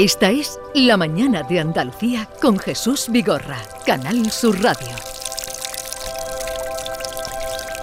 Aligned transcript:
Esta 0.00 0.30
es 0.30 0.60
La 0.74 0.96
Mañana 0.96 1.42
de 1.42 1.58
Andalucía 1.58 2.28
con 2.40 2.56
Jesús 2.56 3.08
Vigorra, 3.10 3.56
Canal 3.84 4.30
Sur 4.30 4.62
Radio. 4.62 4.94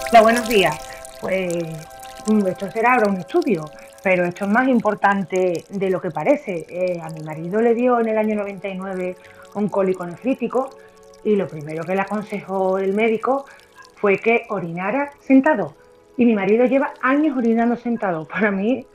Hola, 0.08 0.22
buenos 0.22 0.48
días. 0.48 0.74
Pues 1.20 1.52
esto 2.48 2.70
será 2.70 2.94
ahora 2.94 3.10
un 3.10 3.18
estudio, 3.18 3.66
pero 4.02 4.24
esto 4.24 4.46
es 4.46 4.50
más 4.50 4.66
importante 4.66 5.62
de 5.68 5.90
lo 5.90 6.00
que 6.00 6.10
parece. 6.10 6.64
Eh, 6.70 6.98
a 7.02 7.10
mi 7.10 7.20
marido 7.20 7.60
le 7.60 7.74
dio 7.74 8.00
en 8.00 8.08
el 8.08 8.16
año 8.16 8.36
99 8.36 9.14
un 9.52 9.68
cólico 9.68 10.06
nefrítico 10.06 10.70
y 11.22 11.36
lo 11.36 11.46
primero 11.46 11.84
que 11.84 11.94
le 11.94 12.00
aconsejó 12.00 12.78
el 12.78 12.94
médico 12.94 13.44
fue 13.96 14.16
que 14.16 14.46
orinara 14.48 15.12
sentado. 15.20 15.74
Y 16.16 16.24
mi 16.24 16.34
marido 16.34 16.64
lleva 16.64 16.94
años 17.02 17.36
orinando 17.36 17.76
sentado. 17.76 18.26
Para 18.26 18.50
mí 18.50 18.86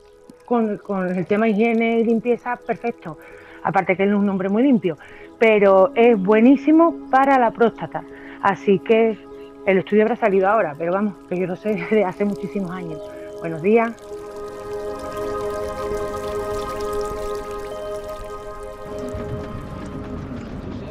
con, 0.52 1.16
el 1.16 1.26
tema 1.26 1.48
higiene 1.48 2.00
y 2.00 2.04
limpieza, 2.04 2.56
perfecto. 2.56 3.16
Aparte 3.62 3.96
que 3.96 4.02
él 4.02 4.10
es 4.10 4.14
un 4.16 4.28
hombre 4.28 4.48
muy 4.48 4.62
limpio, 4.62 4.98
pero 5.38 5.92
es 5.94 6.20
buenísimo 6.20 7.08
para 7.10 7.38
la 7.38 7.50
próstata. 7.50 8.04
Así 8.42 8.78
que 8.80 9.16
el 9.64 9.78
estudio 9.78 10.02
habrá 10.02 10.16
salido 10.16 10.48
ahora, 10.48 10.74
pero 10.76 10.92
vamos, 10.92 11.14
que 11.28 11.38
yo 11.38 11.46
lo 11.46 11.56
sé 11.56 11.74
desde 11.90 12.04
hace 12.04 12.24
muchísimos 12.24 12.70
años. 12.70 13.00
Buenos 13.40 13.62
días. 13.62 13.92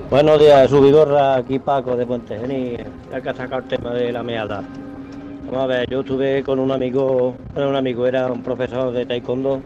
Buenos 0.09 0.39
días, 0.39 0.69
subidorra, 0.69 1.35
aquí 1.35 1.59
Paco 1.59 1.95
de 1.95 2.05
Puente 2.05 2.37
Genil, 2.37 2.85
ya 3.11 3.21
que 3.21 3.29
ha 3.29 3.33
sacado 3.33 3.61
el 3.61 3.67
tema 3.69 3.93
de 3.93 4.11
la 4.11 4.23
meada. 4.23 4.61
Vamos 5.45 5.63
a 5.63 5.67
ver, 5.67 5.89
yo 5.89 6.01
estuve 6.01 6.43
con 6.43 6.59
un 6.59 6.71
amigo, 6.71 7.35
un 7.55 7.75
amigo 7.75 8.07
era 8.07 8.31
un 8.31 8.41
profesor 8.41 8.93
de 8.93 9.05
taekwondo 9.05 9.61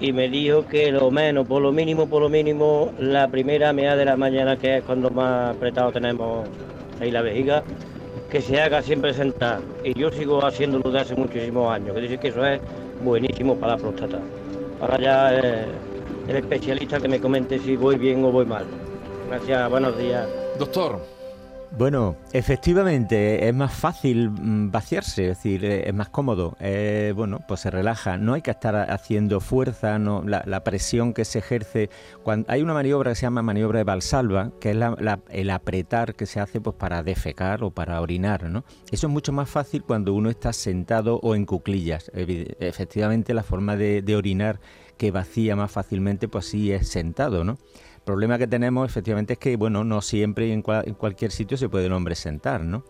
y 0.00 0.12
me 0.12 0.28
dijo 0.28 0.66
que 0.66 0.90
lo 0.90 1.10
menos, 1.10 1.46
por 1.46 1.62
lo 1.62 1.72
mínimo, 1.72 2.06
por 2.08 2.22
lo 2.22 2.28
mínimo, 2.28 2.92
la 2.98 3.28
primera 3.28 3.72
media 3.72 3.96
de 3.96 4.04
la 4.04 4.16
mañana, 4.16 4.56
que 4.56 4.78
es 4.78 4.84
cuando 4.84 5.10
más 5.10 5.56
apretado 5.56 5.92
tenemos 5.92 6.48
ahí 7.00 7.10
la 7.10 7.22
vejiga, 7.22 7.62
que 8.30 8.40
se 8.40 8.60
haga 8.60 8.82
siempre 8.82 9.14
sentar. 9.14 9.60
Y 9.84 9.98
yo 9.98 10.10
sigo 10.10 10.44
haciéndolo 10.44 10.90
desde 10.90 11.00
hace 11.00 11.14
muchísimos 11.14 11.72
años, 11.72 11.94
que 11.94 12.00
dice 12.00 12.18
que 12.18 12.28
eso 12.28 12.44
es 12.44 12.60
buenísimo 13.02 13.56
para 13.56 13.76
la 13.76 13.78
próstata. 13.78 14.18
Ahora 14.80 14.98
ya 14.98 15.34
eh, 15.38 15.64
el 16.28 16.36
especialista 16.36 16.98
que 16.98 17.08
me 17.08 17.20
comente 17.20 17.58
si 17.58 17.76
voy 17.76 17.96
bien 17.96 18.24
o 18.24 18.32
voy 18.32 18.46
mal. 18.46 18.64
Gracias, 19.28 19.70
buenos 19.70 19.96
días. 19.96 20.26
Doctor, 20.58 21.00
bueno, 21.76 22.16
efectivamente 22.32 23.48
es 23.48 23.54
más 23.54 23.74
fácil 23.74 24.30
mm, 24.30 24.70
vaciarse, 24.70 25.30
es 25.30 25.36
decir, 25.36 25.64
eh, 25.64 25.88
es 25.88 25.94
más 25.94 26.08
cómodo. 26.08 26.56
Eh, 26.60 27.12
bueno, 27.16 27.40
pues 27.48 27.60
se 27.60 27.70
relaja. 27.70 28.16
No 28.16 28.34
hay 28.34 28.42
que 28.42 28.52
estar 28.52 28.90
haciendo 28.90 29.40
fuerza, 29.40 29.98
no, 29.98 30.22
la, 30.22 30.64
presión 30.64 31.12
que 31.12 31.24
se 31.24 31.40
ejerce. 31.40 31.90
Cuando 32.22 32.50
hay 32.50 32.62
una 32.62 32.74
maniobra 32.74 33.10
que 33.10 33.16
se 33.16 33.22
llama 33.22 33.42
maniobra 33.42 33.78
de 33.78 33.84
Valsalva, 33.84 34.52
que 34.60 34.70
es 34.70 34.76
el 35.30 35.50
apretar 35.50 36.14
que 36.14 36.26
se 36.26 36.40
hace 36.40 36.60
pues 36.60 36.76
para 36.76 37.02
defecar 37.02 37.64
o 37.64 37.70
para 37.70 38.00
orinar, 38.00 38.44
¿no? 38.44 38.64
Eso 38.90 39.08
es 39.08 39.12
mucho 39.12 39.32
más 39.32 39.50
fácil 39.50 39.82
cuando 39.82 40.14
uno 40.14 40.30
está 40.30 40.52
sentado 40.52 41.18
o 41.22 41.34
en 41.34 41.44
cuclillas. 41.44 42.10
Efectivamente, 42.14 43.34
la 43.34 43.42
forma 43.42 43.76
de, 43.76 44.02
de 44.02 44.16
orinar 44.16 44.60
que 44.96 45.10
vacía 45.10 45.56
más 45.56 45.72
fácilmente, 45.72 46.28
pues 46.28 46.46
sí 46.46 46.72
es 46.72 46.88
sentado, 46.88 47.42
¿no? 47.44 47.58
Problema 48.04 48.36
que 48.36 48.46
tenemos 48.46 48.86
efectivamente 48.88 49.34
es 49.34 49.38
que, 49.38 49.56
bueno, 49.56 49.82
no 49.82 50.02
siempre 50.02 50.48
y 50.48 50.52
en, 50.52 50.62
cualquier 50.62 51.30
sitio 51.30 51.56
se 51.56 51.68
puede 51.68 51.86
el 51.86 51.92
hombre 51.92 52.14
sentar, 52.14 52.62
¿no? 52.62 52.84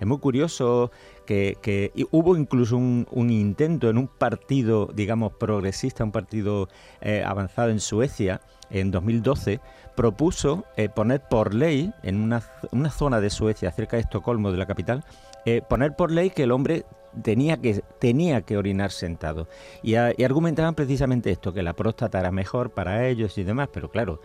Es 0.00 0.06
muy 0.06 0.18
curioso 0.18 0.90
que, 1.24 1.92
hubo 2.10 2.36
incluso 2.36 2.76
un, 2.76 3.30
intento 3.30 3.88
en 3.88 3.96
un 3.96 4.08
partido, 4.08 4.90
digamos, 4.92 5.32
progresista, 5.34 6.04
un 6.04 6.12
partido 6.12 6.68
eh, 7.00 7.22
avanzado 7.24 7.70
en 7.70 7.80
Suecia, 7.80 8.40
en 8.68 8.90
2012, 8.90 9.60
propuso 9.94 10.64
eh, 10.76 10.88
poner 10.88 11.22
por 11.30 11.54
ley, 11.54 11.92
en 12.02 12.20
una, 12.20 12.42
zona 12.90 13.20
de 13.20 13.30
Suecia, 13.30 13.70
cerca 13.70 13.96
de 13.96 14.02
Estocolmo, 14.02 14.52
de 14.52 14.58
la 14.58 14.66
capital, 14.66 15.04
eh, 15.46 15.62
poner 15.66 15.94
por 15.94 16.10
ley 16.10 16.30
que 16.30 16.42
el 16.42 16.52
hombre 16.52 16.84
tenía 17.22 17.56
que, 17.56 17.82
tenía 17.98 18.42
que 18.42 18.56
orinar 18.56 18.90
sentado. 18.90 19.48
Y 19.82 19.94
argumentaban 19.94 20.74
precisamente 20.74 21.30
esto, 21.30 21.54
que 21.54 21.62
la 21.62 21.72
próstata 21.72 22.20
era 22.20 22.32
mejor 22.32 22.70
para 22.70 23.06
ellos 23.06 23.38
y 23.38 23.44
demás, 23.44 23.68
pero 23.72 23.90
claro, 23.90 24.20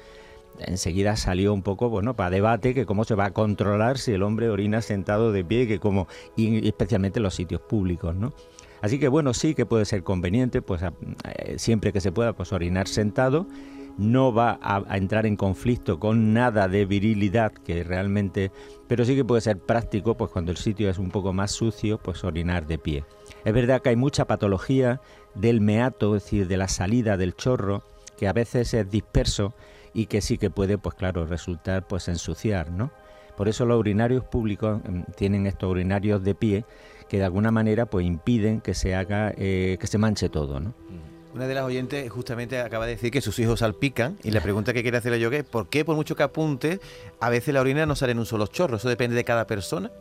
enseguida 0.60 1.16
salió 1.16 1.54
un 1.54 1.64
poco, 1.64 1.90
bueno, 1.90 2.16
para 2.16 2.30
debate 2.30 2.74
que 2.74 2.86
cómo 2.86 3.04
se 3.04 3.16
va 3.16 3.26
a 3.26 3.32
controlar 3.32 3.98
si 3.98 4.14
el 4.14 4.24
hombre 4.24 4.50
orina 4.50 4.82
sentado 4.82 5.32
de 5.32 5.44
pie, 5.44 5.68
que 5.68 5.80
como, 5.80 6.08
especialmente 6.38 7.20
en 7.20 7.24
los 7.24 7.36
sitios 7.36 7.62
públicos, 7.62 8.16
¿no? 8.16 8.34
Así 8.82 9.00
que 9.00 9.08
bueno, 9.08 9.34
sí 9.34 9.54
que 9.54 9.66
puede 9.66 9.86
ser 9.86 10.04
conveniente, 10.04 10.62
pues 10.62 10.82
eh, 10.82 11.56
siempre 11.58 11.94
que 11.94 12.02
se 12.02 12.12
pueda, 12.12 12.34
pues 12.34 12.52
orinar 12.52 12.88
sentado, 12.88 13.48
no 13.98 14.34
va 14.34 14.60
a, 14.62 14.98
entrar 14.98 15.26
en 15.26 15.36
conflicto 15.36 16.00
con 16.00 16.34
nada 16.34 16.68
de 16.68 16.86
virilidad 16.86 17.52
que 17.52 17.84
realmente, 17.84 18.52
pero 18.88 19.06
sí 19.06 19.16
que 19.16 19.26
puede 19.26 19.42
ser 19.42 19.60
práctico, 19.60 20.16
pues 20.18 20.32
cuando 20.32 20.52
el 20.52 20.58
sitio 20.58 20.90
es 20.90 20.98
un 20.98 21.12
poco 21.12 21.34
más 21.34 21.52
sucio, 21.52 22.00
pues 22.00 22.24
orinar 22.24 22.66
de 22.66 22.80
pie. 22.80 23.04
Es 23.46 23.54
verdad 23.54 23.82
que 23.82 23.90
hay 23.90 23.96
mucha 23.96 24.26
patología 24.26 25.02
del 25.36 25.62
meato, 25.62 26.16
es 26.16 26.24
decir, 26.24 26.48
de 26.48 26.58
la 26.58 26.68
salida 26.68 27.18
del 27.18 27.36
chorro, 27.36 27.84
que 28.18 28.28
a 28.28 28.34
veces 28.34 28.74
es 28.74 28.90
disperso 28.90 29.54
y 29.94 30.06
que 30.06 30.22
sí 30.22 30.38
que 30.38 30.50
puede, 30.50 30.78
pues 30.78 30.96
claro, 30.96 31.26
resultar 31.26 31.88
pues 31.88 32.08
ensuciar, 32.08 32.72
¿no? 32.72 32.92
Por 33.36 33.48
eso 33.48 33.66
los 33.66 33.80
urinarios 33.80 34.24
públicos 34.24 34.82
em, 34.86 35.04
tienen 35.16 35.48
estos 35.48 35.70
urinarios 35.70 36.24
de 36.24 36.36
pie 36.36 36.66
que 37.10 37.18
de 37.18 37.24
alguna 37.24 37.52
manera 37.52 37.86
pues 37.86 38.06
impiden 38.06 38.62
que 38.62 38.74
se 38.74 38.96
haga, 38.96 39.34
eh, 39.38 39.78
que 39.80 39.88
se 39.88 39.98
manche 39.98 40.30
todo, 40.30 40.60
¿no? 40.60 40.74
Una 41.34 41.48
de 41.48 41.56
las 41.56 41.64
oyentes 41.64 42.10
justamente 42.10 42.60
acaba 42.60 42.86
de 42.86 42.94
decir 42.94 43.10
que 43.10 43.22
sus 43.22 43.40
hijos 43.40 43.60
salpican 43.60 44.18
y 44.22 44.32
la 44.32 44.42
pregunta 44.42 44.74
que 44.74 44.82
quiere 44.82 44.98
hacerle 44.98 45.20
yo 45.20 45.32
es 45.32 45.46
¿por 45.46 45.70
qué 45.70 45.86
por 45.86 45.96
mucho 45.96 46.16
que 46.16 46.24
apunte 46.24 46.82
a 47.22 47.30
veces 47.30 47.54
la 47.54 47.62
orina 47.62 47.86
no 47.86 47.96
sale 47.96 48.12
en 48.12 48.20
un 48.20 48.26
solo 48.26 48.48
chorro? 48.48 48.76
¿Eso 48.78 48.90
depende 48.90 49.16
de 49.16 49.24
cada 49.24 49.48
persona? 49.48 49.92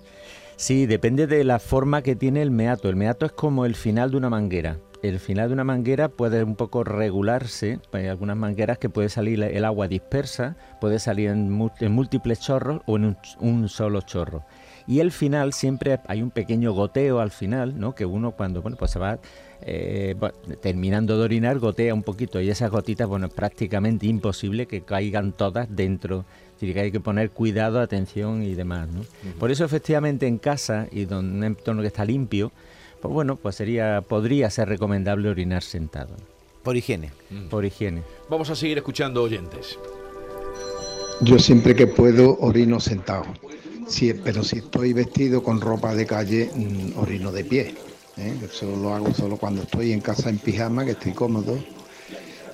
Sí, 0.57 0.87
depende 0.87 1.27
de 1.29 1.45
la 1.45 1.61
forma 1.61 2.03
que 2.03 2.17
tiene 2.17 2.43
el 2.43 2.51
meato. 2.51 2.89
El 2.89 2.97
meato 2.97 3.27
es 3.27 3.33
como 3.33 3.65
el 3.65 3.77
final 3.77 4.11
de 4.11 4.17
una 4.17 4.29
manguera 4.29 4.79
el 5.03 5.19
final 5.19 5.49
de 5.49 5.55
una 5.55 5.65
manguera 5.65 6.09
puede 6.09 6.43
un 6.45 6.57
poco 6.57 6.85
regularse. 6.85 7.79
Hay 7.93 8.07
algunas 8.07 8.37
mangueras 8.37 8.79
que 8.79 8.89
puede 8.89 9.09
salir 9.09 9.43
el 9.43 9.65
agua 9.65 9.89
dispersa, 9.89 10.57
puede 10.81 10.99
salir 10.99 11.31
en, 11.31 11.51
múltiples 11.51 12.41
chorros 12.41 12.83
o 12.87 12.97
en 12.97 13.17
un, 13.41 13.69
solo 13.69 14.03
chorro. 14.03 14.45
Y 14.87 15.01
el 15.01 15.13
final 15.13 15.53
siempre 15.53 16.01
hay 16.07 16.23
un 16.23 16.31
pequeño 16.31 16.73
goteo 16.73 17.21
al 17.21 17.31
final, 17.31 17.79
¿no? 17.79 17.95
Que 17.95 18.05
uno 18.05 18.33
cuando 18.33 18.63
bueno 18.63 18.77
pues 18.77 18.91
se 18.91 18.99
va 18.99 19.19
eh, 19.63 20.17
terminando 20.61 21.19
de 21.19 21.25
orinar 21.25 21.59
gotea 21.59 21.93
un 21.93 22.03
poquito 22.03 22.41
y 22.41 22.49
esas 22.49 22.71
gotitas 22.71 23.07
bueno 23.07 23.27
es 23.27 23.35
prácticamente 23.35 24.07
imposible 24.07 24.67
que 24.67 24.83
caigan 24.83 25.33
todas 25.33 25.69
dentro. 25.71 26.25
que 26.59 26.79
hay 26.79 26.91
que 26.91 27.01
poner 27.01 27.31
cuidado, 27.31 27.81
atención 27.81 28.43
y 28.43 28.55
demás. 28.55 28.89
¿no? 28.89 29.03
Por 29.39 29.51
eso 29.51 29.65
efectivamente 29.65 30.27
en 30.27 30.39
casa 30.39 30.89
y 30.91 31.05
donde 31.05 31.37
un 31.37 31.45
entorno 31.45 31.83
que 31.83 31.89
está 31.89 32.05
limpio 32.05 32.53
pues 33.01 33.13
bueno, 33.13 33.37
pues 33.37 33.57
sería, 33.57 34.03
podría 34.03 34.51
ser 34.51 34.69
recomendable 34.69 35.29
orinar 35.29 35.63
sentado. 35.63 36.15
Por 36.63 36.77
higiene. 36.77 37.11
Mm. 37.31 37.49
Por 37.49 37.65
higiene. 37.65 38.03
Vamos 38.29 38.51
a 38.51 38.57
seguir 38.57 38.79
escuchando 38.79 39.23
oyentes. 39.23 39.79
Yo 41.23 41.39
siempre 41.39 41.75
que 41.75 41.87
puedo 41.87 42.39
orino 42.41 42.81
sentado. 42.81 43.25
Sí, 43.87 44.15
pero 44.15 44.45
si 44.45 44.59
estoy 44.59 44.93
vestido 44.93 45.43
con 45.43 45.61
ropa 45.61 45.95
de 45.95 46.07
calle, 46.07 46.51
mm, 46.55 46.99
orino 46.99 47.33
de 47.33 47.45
pie. 47.45 47.75
¿eh? 48.17 48.35
Eso 48.45 48.77
lo 48.77 48.95
hago 48.95 49.13
solo 49.15 49.37
cuando 49.37 49.63
estoy 49.63 49.93
en 49.93 50.01
casa 50.01 50.31
en 50.31 50.39
pijama, 50.39 50.85
que 50.85 50.93
estoy 50.93 51.13
cómodo 51.13 51.59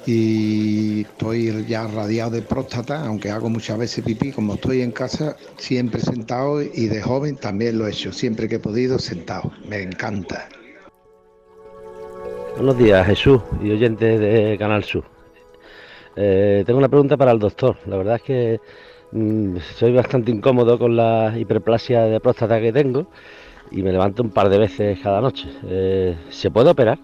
y 0.06 1.00
estoy 1.02 1.66
ya 1.66 1.86
radiado 1.88 2.30
de 2.30 2.42
próstata, 2.42 3.04
aunque 3.04 3.30
hago 3.30 3.50
muchas 3.50 3.76
veces 3.76 4.04
pipí, 4.04 4.30
como 4.30 4.54
estoy 4.54 4.82
en 4.82 4.92
casa, 4.92 5.36
siempre 5.56 6.00
sentado 6.00 6.62
y 6.62 6.86
de 6.86 7.02
joven 7.02 7.36
también 7.36 7.78
lo 7.78 7.86
he 7.86 7.90
hecho, 7.90 8.12
siempre 8.12 8.48
que 8.48 8.56
he 8.56 8.60
podido 8.60 8.98
sentado, 8.98 9.50
me 9.68 9.82
encanta. 9.82 10.48
Buenos 12.56 12.78
días 12.78 13.06
Jesús 13.06 13.42
y 13.62 13.70
oyentes 13.70 14.20
de 14.20 14.56
Canal 14.58 14.84
Sur. 14.84 15.04
Eh, 16.14 16.62
tengo 16.64 16.78
una 16.78 16.88
pregunta 16.88 17.16
para 17.16 17.32
el 17.32 17.38
doctor, 17.38 17.76
la 17.86 17.96
verdad 17.96 18.16
es 18.16 18.22
que 18.22 18.60
mm, 19.10 19.56
soy 19.74 19.92
bastante 19.92 20.30
incómodo 20.30 20.78
con 20.78 20.96
la 20.96 21.34
hiperplasia 21.36 22.02
de 22.02 22.20
próstata 22.20 22.60
que 22.60 22.72
tengo 22.72 23.08
y 23.72 23.82
me 23.82 23.90
levanto 23.90 24.22
un 24.22 24.30
par 24.30 24.48
de 24.48 24.58
veces 24.58 25.00
cada 25.02 25.20
noche. 25.20 25.48
Eh, 25.64 26.16
¿Se 26.30 26.50
puede 26.50 26.70
operar? 26.70 26.98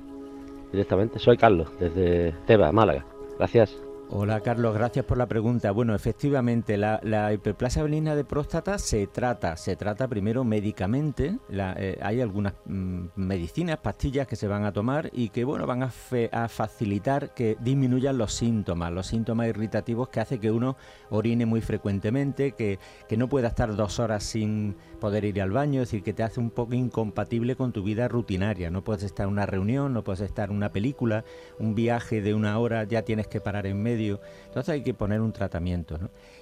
Directamente. 0.72 1.18
Soy 1.18 1.36
Carlos, 1.36 1.68
desde 1.78 2.32
Teba, 2.46 2.72
Málaga. 2.72 3.04
Gracias. 3.38 3.76
Hola 4.14 4.40
Carlos, 4.40 4.74
gracias 4.74 5.06
por 5.06 5.16
la 5.16 5.26
pregunta. 5.26 5.70
Bueno, 5.70 5.94
efectivamente, 5.94 6.76
la, 6.76 7.32
hiperplasia 7.32 7.82
benigna 7.82 8.14
de 8.14 8.24
próstata 8.24 8.76
se 8.76 9.06
trata, 9.06 9.56
se 9.56 9.74
trata 9.74 10.06
primero 10.06 10.44
médicamente. 10.44 11.38
Eh, 11.50 11.98
hay 12.02 12.20
algunas 12.20 12.52
mm, 12.66 13.04
medicinas, 13.16 13.78
pastillas 13.78 14.26
que 14.26 14.36
se 14.36 14.46
van 14.46 14.66
a 14.66 14.72
tomar 14.72 15.08
y 15.14 15.30
que 15.30 15.44
bueno 15.44 15.66
van 15.66 15.82
a, 15.82 15.90
a, 16.32 16.48
facilitar 16.48 17.32
que 17.32 17.56
disminuyan 17.60 18.18
los 18.18 18.34
síntomas, 18.34 18.92
los 18.92 19.06
síntomas 19.06 19.48
irritativos 19.48 20.10
que 20.10 20.20
hace 20.20 20.38
que 20.38 20.50
uno 20.50 20.76
orine 21.08 21.46
muy 21.46 21.62
frecuentemente, 21.62 22.52
que, 22.52 22.78
que 23.08 23.16
no 23.16 23.30
pueda 23.30 23.48
estar 23.48 23.74
dos 23.74 23.98
horas 23.98 24.24
sin 24.24 24.76
poder 25.00 25.24
ir 25.24 25.40
al 25.40 25.52
baño, 25.52 25.80
es 25.80 25.88
decir, 25.88 26.02
que 26.02 26.12
te 26.12 26.22
hace 26.22 26.38
un 26.38 26.50
poco 26.50 26.74
incompatible 26.74 27.56
con 27.56 27.72
tu 27.72 27.82
vida 27.82 28.08
rutinaria. 28.08 28.70
No 28.70 28.84
puedes 28.84 29.04
estar 29.04 29.24
en 29.24 29.32
una 29.32 29.46
reunión, 29.46 29.94
no 29.94 30.04
puedes 30.04 30.20
estar 30.20 30.50
en 30.50 30.56
una 30.56 30.70
película, 30.70 31.24
un 31.58 31.74
viaje 31.74 32.20
de 32.20 32.34
una 32.34 32.58
hora, 32.58 32.84
ya 32.84 33.02
tienes 33.06 33.26
que 33.26 33.40
parar 33.40 33.66
en 33.66 33.82
medio 33.82 34.01
Entonces 34.08 34.68
hay 34.68 34.82
que 34.82 34.94
poner 34.94 35.20
un 35.20 35.32
tratamiento. 35.32 35.98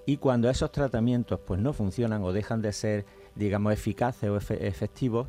Y 0.07 0.17
cuando 0.17 0.49
esos 0.51 0.73
tratamientos 0.73 1.41
pues 1.47 1.61
no 1.61 1.73
funcionan 1.73 2.23
o 2.23 2.33
dejan 2.33 2.63
de 2.63 2.73
ser, 2.73 3.05
digamos, 3.35 3.73
eficaces 3.73 4.31
o 4.31 4.37
efectivos, 4.37 5.29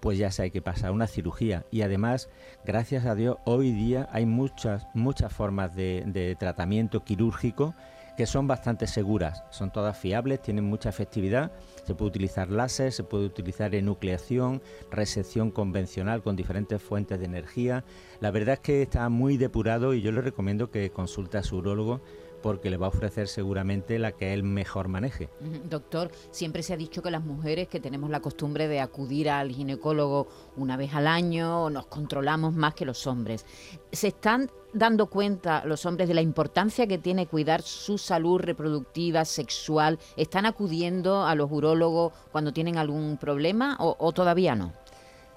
pues 0.00 0.18
ya 0.18 0.30
se 0.30 0.42
hay 0.42 0.50
que 0.50 0.62
pasar 0.62 0.92
una 0.92 1.06
cirugía. 1.06 1.64
Y 1.70 1.82
además, 1.82 2.28
gracias 2.64 3.06
a 3.06 3.14
Dios, 3.14 3.38
hoy 3.44 3.72
día 3.72 4.08
hay 4.12 4.26
muchas, 4.26 4.86
muchas 4.94 5.32
formas 5.32 5.74
de, 5.74 6.04
de 6.06 6.36
tratamiento 6.36 7.04
quirúrgico 7.04 7.74
que 8.18 8.26
son 8.26 8.48
bastante 8.48 8.88
seguras, 8.88 9.44
son 9.50 9.70
todas 9.70 9.96
fiables, 9.96 10.42
tienen 10.42 10.64
mucha 10.64 10.88
efectividad, 10.88 11.52
se 11.84 11.94
puede 11.94 12.08
utilizar 12.08 12.50
láser, 12.50 12.90
se 12.90 13.04
puede 13.04 13.26
utilizar 13.26 13.76
enucleación, 13.76 14.60
resección 14.90 15.52
convencional 15.52 16.20
con 16.20 16.34
diferentes 16.34 16.82
fuentes 16.82 17.20
de 17.20 17.26
energía. 17.26 17.84
La 18.18 18.32
verdad 18.32 18.54
es 18.54 18.58
que 18.60 18.82
está 18.82 19.08
muy 19.08 19.36
depurado 19.36 19.94
y 19.94 20.02
yo 20.02 20.10
le 20.10 20.20
recomiendo 20.20 20.68
que 20.68 20.90
consulte 20.90 21.38
a 21.38 21.44
su 21.44 21.58
urólogo 21.58 22.00
porque 22.42 22.70
le 22.70 22.76
va 22.76 22.86
a 22.86 22.90
ofrecer 22.90 23.28
seguramente 23.28 23.98
la 23.98 24.12
que 24.12 24.32
él 24.32 24.42
mejor 24.42 24.88
maneje. 24.88 25.28
Doctor, 25.68 26.10
siempre 26.30 26.62
se 26.62 26.72
ha 26.72 26.76
dicho 26.76 27.02
que 27.02 27.10
las 27.10 27.24
mujeres 27.24 27.68
que 27.68 27.80
tenemos 27.80 28.10
la 28.10 28.20
costumbre 28.20 28.68
de 28.68 28.80
acudir 28.80 29.30
al 29.30 29.50
ginecólogo 29.50 30.28
una 30.56 30.76
vez 30.76 30.94
al 30.94 31.06
año 31.06 31.70
nos 31.70 31.86
controlamos 31.86 32.54
más 32.54 32.74
que 32.74 32.84
los 32.84 33.06
hombres. 33.06 33.44
¿Se 33.92 34.08
están 34.08 34.50
dando 34.72 35.06
cuenta 35.06 35.64
los 35.64 35.86
hombres 35.86 36.08
de 36.08 36.14
la 36.14 36.20
importancia 36.20 36.86
que 36.86 36.98
tiene 36.98 37.26
cuidar 37.26 37.62
su 37.62 37.98
salud 37.98 38.38
reproductiva, 38.40 39.24
sexual? 39.24 39.98
¿Están 40.16 40.46
acudiendo 40.46 41.24
a 41.24 41.34
los 41.34 41.50
urólogos 41.50 42.12
cuando 42.32 42.52
tienen 42.52 42.76
algún 42.78 43.16
problema 43.16 43.76
o 43.78 44.12
todavía 44.12 44.54
no? 44.54 44.72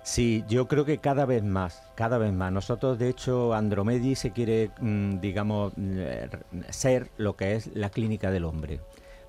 Sí, 0.03 0.43
yo 0.49 0.67
creo 0.67 0.83
que 0.83 0.97
cada 0.97 1.25
vez 1.25 1.43
más, 1.43 1.83
cada 1.95 2.17
vez 2.17 2.33
más. 2.33 2.51
Nosotros, 2.51 2.97
de 2.97 3.09
hecho, 3.09 3.53
Andromedi 3.53 4.15
se 4.15 4.31
quiere, 4.31 4.71
mm, 4.79 5.19
digamos, 5.19 5.73
mm, 5.77 5.99
ser 6.69 7.11
lo 7.17 7.35
que 7.35 7.55
es 7.55 7.69
la 7.75 7.91
clínica 7.91 8.31
del 8.31 8.45
hombre. 8.45 8.79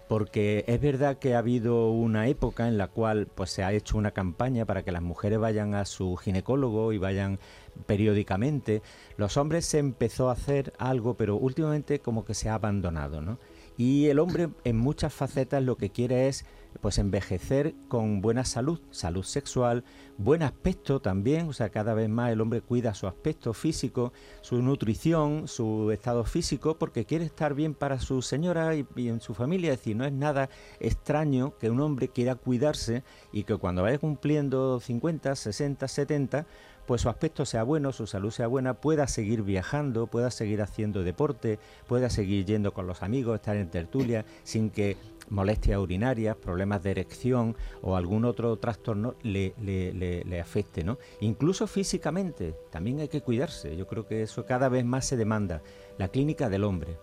Porque 0.08 0.64
es 0.66 0.80
verdad 0.80 1.19
que 1.19 1.34
ha 1.34 1.38
habido 1.38 1.90
una 1.90 2.26
época 2.28 2.69
en 2.69 2.78
la 2.78 2.88
cual 2.88 3.26
pues, 3.34 3.50
se 3.50 3.64
ha 3.64 3.72
hecho 3.72 3.98
una 3.98 4.10
campaña 4.12 4.64
para 4.66 4.82
que 4.82 4.92
las 4.92 5.02
mujeres 5.02 5.38
vayan 5.38 5.74
a 5.74 5.84
su 5.84 6.16
ginecólogo 6.16 6.92
y 6.92 6.98
vayan 6.98 7.38
periódicamente. 7.86 8.82
Los 9.16 9.36
hombres 9.36 9.66
se 9.66 9.78
empezó 9.78 10.28
a 10.28 10.32
hacer 10.32 10.72
algo, 10.78 11.14
pero 11.14 11.36
últimamente 11.36 12.00
como 12.00 12.24
que 12.24 12.34
se 12.34 12.48
ha 12.48 12.54
abandonado, 12.54 13.22
¿no? 13.22 13.38
Y 13.84 14.06
el 14.11 14.20
hombre 14.20 14.49
en 14.62 14.76
muchas 14.76 15.12
facetas 15.12 15.61
lo 15.61 15.76
que 15.76 15.90
quiere 15.90 16.29
es 16.29 16.44
pues 16.81 16.99
envejecer 16.99 17.75
con 17.88 18.20
buena 18.20 18.44
salud, 18.44 18.81
salud 18.93 19.25
sexual, 19.25 19.82
buen 20.19 20.44
aspecto 20.44 21.00
también, 21.00 21.49
o 21.49 21.52
sea, 21.52 21.70
cada 21.70 21.93
vez 21.93 22.08
más 22.08 22.31
el 22.31 22.40
hombre 22.40 22.61
cuida 22.61 22.94
su 22.94 23.08
aspecto 23.08 23.52
físico, 23.52 24.12
su 24.40 24.62
nutrición, 24.62 25.49
su 25.49 25.90
estado 25.90 26.23
físico, 26.23 26.79
porque 26.79 27.05
quiere 27.05 27.25
estar 27.25 27.55
bien 27.55 27.75
para 27.75 27.99
su 27.99 28.23
señora 28.23 28.76
y, 28.76 28.87
en 29.08 29.20
su 29.20 29.34
familia. 29.34 29.73
Es 29.73 29.81
decir, 29.81 29.96
no 29.96 30.05
es 30.05 30.12
nada 30.12 30.49
extraño 30.79 31.58
que 31.58 31.69
un 31.69 31.81
hombre 31.81 32.06
quiera 32.06 32.37
cuidarse 32.37 33.02
y 33.32 33.43
que 33.43 33.56
cuando 33.56 33.82
vaya 33.82 33.99
cumpliendo 33.99 34.79
50, 34.79 35.34
60, 35.34 35.88
70, 35.88 36.46
pues 36.87 37.02
su 37.02 37.08
aspecto 37.08 37.44
sea 37.44 37.62
bueno, 37.62 37.93
su 37.93 38.06
salud 38.06 38.31
sea 38.31 38.46
buena, 38.46 38.75
pueda 38.75 39.06
seguir 39.06 39.43
viajando, 39.43 40.06
pueda 40.06 40.31
seguir 40.31 40.62
haciendo 40.62 41.02
deporte, 41.02 41.58
pueda 41.87 42.11
seguir 42.11 42.44
yendo 42.44 42.73
con 42.73 42.87
los 42.87 43.02
amigos, 43.02 43.37
estar 43.37 43.56
en 43.56 43.70
tertulia, 43.70 44.25
sin 44.44 44.70
que 44.70 44.96
molestias 45.29 45.79
urinarias, 45.79 46.37
problemas 46.37 46.82
de 46.82 46.90
erección 46.90 47.56
o 47.81 47.96
algún 47.96 48.25
otro 48.25 48.56
trastorno 48.56 49.14
le, 49.23 49.55
le, 49.61 50.40
afecte, 50.40 50.84
¿no? 50.84 50.99
Incluso 51.20 51.67
físicamente, 51.67 52.55
también 52.70 53.00
hay 53.00 53.08
que 53.08 53.23
cuidarse. 53.23 53.76
Yo 53.76 53.87
creo 53.87 54.06
que 54.06 54.23
eso 54.23 54.44
cada 54.44 54.69
vez 54.69 54.84
más 54.84 55.06
se 55.06 55.17
demanda. 55.17 55.62
La 55.99 56.08
clínica 56.08 56.49
del 56.49 56.64
hombre. 56.64 56.99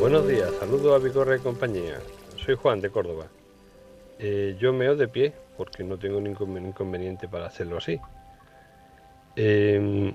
Buenos 0.00 0.26
días, 0.26 0.50
saludos 0.58 1.00
a 1.00 1.04
Vigorra 1.04 1.36
y 1.36 1.40
compañía. 1.40 2.00
Soy 2.36 2.56
Juan 2.56 2.80
de 2.80 2.90
Córdoba. 2.90 3.28
Eh, 4.18 4.56
yo 4.58 4.72
meo 4.72 4.96
de 4.96 5.08
pie 5.08 5.32
porque 5.56 5.84
no 5.84 5.98
tengo 5.98 6.20
ningún 6.20 6.66
inconveniente 6.66 7.28
para 7.28 7.46
hacerlo 7.46 7.78
así. 7.78 8.00
Eh, 9.36 10.14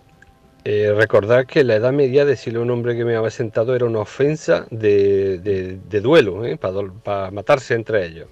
eh, 0.66 0.94
recordar 0.94 1.48
que 1.48 1.64
la 1.64 1.76
edad 1.76 1.94
media 1.94 2.26
de 2.26 2.32
decirle 2.32 2.60
a 2.60 2.62
un 2.62 2.72
hombre 2.72 2.96
que 2.96 3.06
me 3.06 3.16
había 3.16 3.30
sentado 3.30 3.76
era 3.76 3.86
una 3.86 4.00
ofensa 4.00 4.68
de, 4.70 5.80
duelo, 6.02 6.46
¿eh? 6.46 6.58
para 6.58 7.32
matarse 7.32 7.76
entre 7.76 8.06
ellos. 8.06 8.28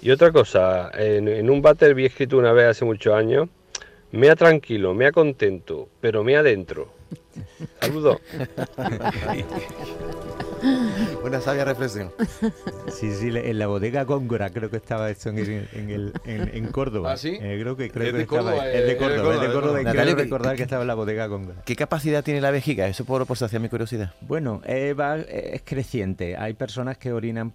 Y 0.00 0.10
otra 0.10 0.32
cosa, 0.32 0.90
en, 0.94 1.50
un 1.50 1.62
váter 1.62 1.94
vi 1.94 2.06
escrito 2.06 2.38
una 2.38 2.52
vez 2.52 2.66
hace 2.66 2.84
muchos 2.84 3.14
años, 3.14 3.48
mea 4.12 4.34
tranquilo, 4.34 4.94
mea 4.94 5.12
contento, 5.12 5.88
pero 6.00 6.24
mea 6.24 6.40
adentro. 6.40 6.88
Saludos. 7.80 8.18
Una 11.24 11.40
sabia 11.40 11.64
reflexión. 11.64 12.12
Sí, 12.92 13.12
sí, 13.12 13.30
en 13.34 13.58
la 13.58 13.66
bodega 13.66 14.04
Góngora 14.04 14.50
creo 14.50 14.70
que 14.70 14.76
estaba 14.76 15.10
esto 15.10 15.30
en, 15.30 15.38
en, 15.38 16.12
en, 16.24 16.66
Córdoba. 16.68 17.12
¿Ah, 17.12 17.16
sí? 17.16 17.36
Eh, 17.40 17.58
creo 17.60 17.76
que, 17.76 17.90
creo 17.90 18.08
es, 18.08 18.14
de 18.14 18.26
Córdoba, 18.26 18.68
es 18.68 18.86
de 18.86 18.96
Córdoba, 18.96 19.34
es 19.34 19.40
de 19.40 19.52
Córdoba. 19.52 19.82
Natalia, 19.82 20.14
recordar 20.14 20.56
que 20.56 20.62
estaba 20.62 20.82
en 20.82 20.88
la 20.88 20.94
bodega 20.94 21.26
Góngora. 21.26 21.62
¿Qué 21.64 21.74
capacidad 21.74 22.22
tiene 22.22 22.40
la 22.40 22.50
vejiga? 22.50 22.86
Eso 22.86 23.04
por, 23.04 23.26
por 23.26 23.36
saciar 23.36 23.60
mi 23.60 23.68
curiosidad. 23.68 24.14
Bueno, 24.20 24.62
eh, 24.64 24.94
va, 24.94 25.18
es 25.18 25.62
creciente. 25.64 26.36
Hay 26.36 26.54
personas 26.54 26.98
que 26.98 27.12
orinan 27.12 27.52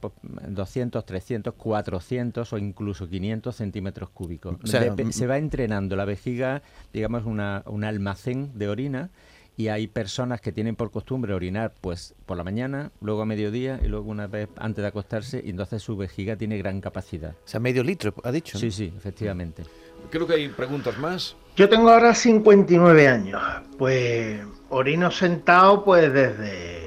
200, 0.47 1.05
300, 1.05 1.53
400 1.53 2.53
o 2.53 2.57
incluso 2.57 3.07
500 3.07 3.55
centímetros 3.55 4.09
cúbicos. 4.09 4.57
O 4.61 4.67
sea, 4.67 4.91
mm, 4.91 5.11
se 5.11 5.27
va 5.27 5.37
entrenando 5.37 5.95
la 5.95 6.05
vejiga, 6.05 6.61
digamos, 6.91 7.25
una, 7.25 7.63
un 7.67 7.83
almacén 7.83 8.51
de 8.55 8.67
orina 8.67 9.09
y 9.57 9.69
hay 9.69 9.87
personas 9.87 10.39
que 10.39 10.51
tienen 10.51 10.75
por 10.75 10.91
costumbre 10.91 11.33
orinar 11.33 11.73
pues 11.81 12.13
por 12.27 12.37
la 12.37 12.43
mañana, 12.43 12.91
luego 13.01 13.23
a 13.23 13.25
mediodía 13.25 13.79
y 13.83 13.87
luego 13.87 14.09
una 14.09 14.27
vez 14.27 14.47
antes 14.55 14.83
de 14.83 14.87
acostarse 14.87 15.41
y 15.43 15.49
entonces 15.49 15.81
su 15.81 15.97
vejiga 15.97 16.35
tiene 16.35 16.59
gran 16.59 16.79
capacidad. 16.79 17.31
O 17.31 17.47
sea, 17.47 17.59
medio 17.59 17.83
litro, 17.83 18.13
ha 18.23 18.31
dicho. 18.31 18.59
Sí, 18.59 18.69
sí, 18.69 18.93
efectivamente. 18.95 19.63
Creo 20.11 20.27
que 20.27 20.35
hay 20.35 20.49
preguntas 20.49 20.97
más. 20.99 21.35
Yo 21.55 21.67
tengo 21.67 21.89
ahora 21.89 22.13
59 22.13 23.07
años, 23.07 23.41
pues 23.79 24.39
orino 24.69 25.09
sentado 25.09 25.83
pues 25.83 26.13
desde 26.13 26.85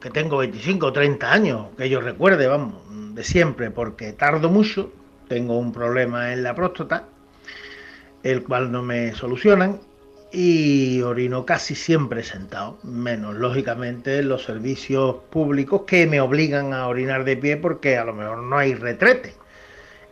que 0.00 0.10
tengo 0.10 0.38
25 0.38 0.86
o 0.86 0.92
30 0.92 1.32
años, 1.32 1.66
que 1.76 1.88
yo 1.88 2.00
recuerde, 2.00 2.46
vamos, 2.46 2.74
de 3.14 3.24
siempre, 3.24 3.72
porque 3.72 4.12
tardo 4.12 4.50
mucho, 4.50 4.92
tengo 5.26 5.58
un 5.58 5.72
problema 5.72 6.32
en 6.32 6.44
la 6.44 6.54
próstata, 6.54 7.08
el 8.22 8.44
cual 8.44 8.70
no 8.70 8.82
me 8.82 9.14
solucionan 9.14 9.80
y 10.36 11.00
orino 11.02 11.46
casi 11.46 11.76
siempre 11.76 12.24
sentado, 12.24 12.78
menos 12.82 13.36
lógicamente 13.36 14.20
los 14.20 14.42
servicios 14.42 15.16
públicos 15.30 15.82
que 15.86 16.08
me 16.08 16.20
obligan 16.20 16.72
a 16.74 16.88
orinar 16.88 17.24
de 17.24 17.36
pie 17.36 17.56
porque 17.56 17.96
a 17.96 18.04
lo 18.04 18.14
mejor 18.14 18.38
no 18.38 18.58
hay 18.58 18.74
retrete. 18.74 19.34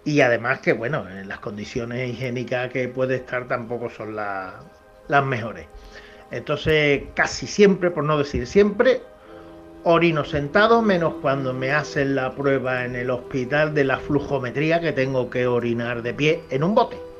Y 0.05 0.21
además 0.21 0.61
que, 0.61 0.75
bueno, 0.75 1.05
las 1.27 1.41
condiciones 1.41 2.09
higiénicas 2.09 2.71
que 2.71 2.87
puede 2.87 3.17
estar 3.17 3.49
tampoco 3.49 3.91
son 3.91 4.15
las 4.15 5.25
mejores. 5.25 5.67
Entonces, 6.31 7.03
casi 7.15 7.49
siempre, 7.49 7.91
por 7.91 8.05
no 8.05 8.17
decir 8.17 8.47
siempre, 8.47 9.03
orino 9.83 10.25
sentado, 10.25 10.83
menos 10.83 11.15
cuando 11.21 11.53
me 11.53 11.73
hacen 11.73 12.15
la 12.15 12.33
prueba 12.33 12.85
en 12.85 12.95
el 12.95 13.11
hospital 13.11 13.75
de 13.75 13.85
la 13.85 13.99
flujometría 13.99 14.81
que 14.81 14.93
tengo 14.93 15.29
que 15.31 15.49
orinar 15.49 16.03
de 16.03 16.15
pie 16.15 16.43
en 16.51 16.63
un 16.63 16.77
bote. 16.77 17.12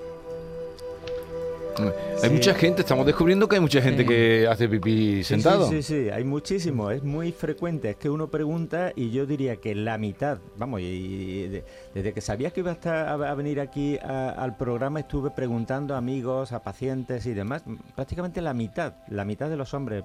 Hay 2.23 2.31
mucha 2.31 2.55
gente, 2.55 2.83
estamos 2.83 3.07
descubriendo 3.07 3.49
que 3.49 3.57
hay 3.57 3.61
mucha 3.61 3.81
gente 3.81 4.05
que 4.05 4.47
hace 4.49 4.69
pipí 4.69 5.25
sentado. 5.25 5.69
Sí, 5.69 5.83
sí, 5.83 6.05
sí, 6.05 6.11
hay 6.11 6.25
muchísimo, 6.25 6.91
es 6.91 7.03
muy 7.03 7.33
frecuente. 7.33 7.91
Es 7.91 7.97
que 7.97 8.11
uno 8.11 8.29
pregunta 8.29 8.93
y 8.95 9.11
yo 9.11 9.27
diría 9.27 9.57
que 9.57 9.75
la 9.75 9.99
mitad, 9.99 10.39
vamos, 10.57 10.81
y, 10.81 11.63
desde 11.95 12.13
que 12.13 12.21
sabía 12.21 12.51
que 12.51 12.61
iba 12.61 12.71
a, 12.71 12.75
estar, 12.75 13.23
a, 13.23 13.35
venir 13.35 13.61
aquí 13.61 13.99
al 13.99 14.57
programa 14.57 15.01
estuve 15.01 15.31
preguntando 15.31 15.95
a 15.95 15.99
amigos, 15.99 16.53
a 16.53 16.63
pacientes 16.63 17.27
y 17.27 17.35
demás, 17.35 17.63
prácticamente 17.95 18.41
la 18.41 18.55
mitad, 18.55 18.95
la 19.09 19.25
mitad 19.25 19.49
de 19.49 19.57
los 19.57 19.75
hombres 19.75 20.05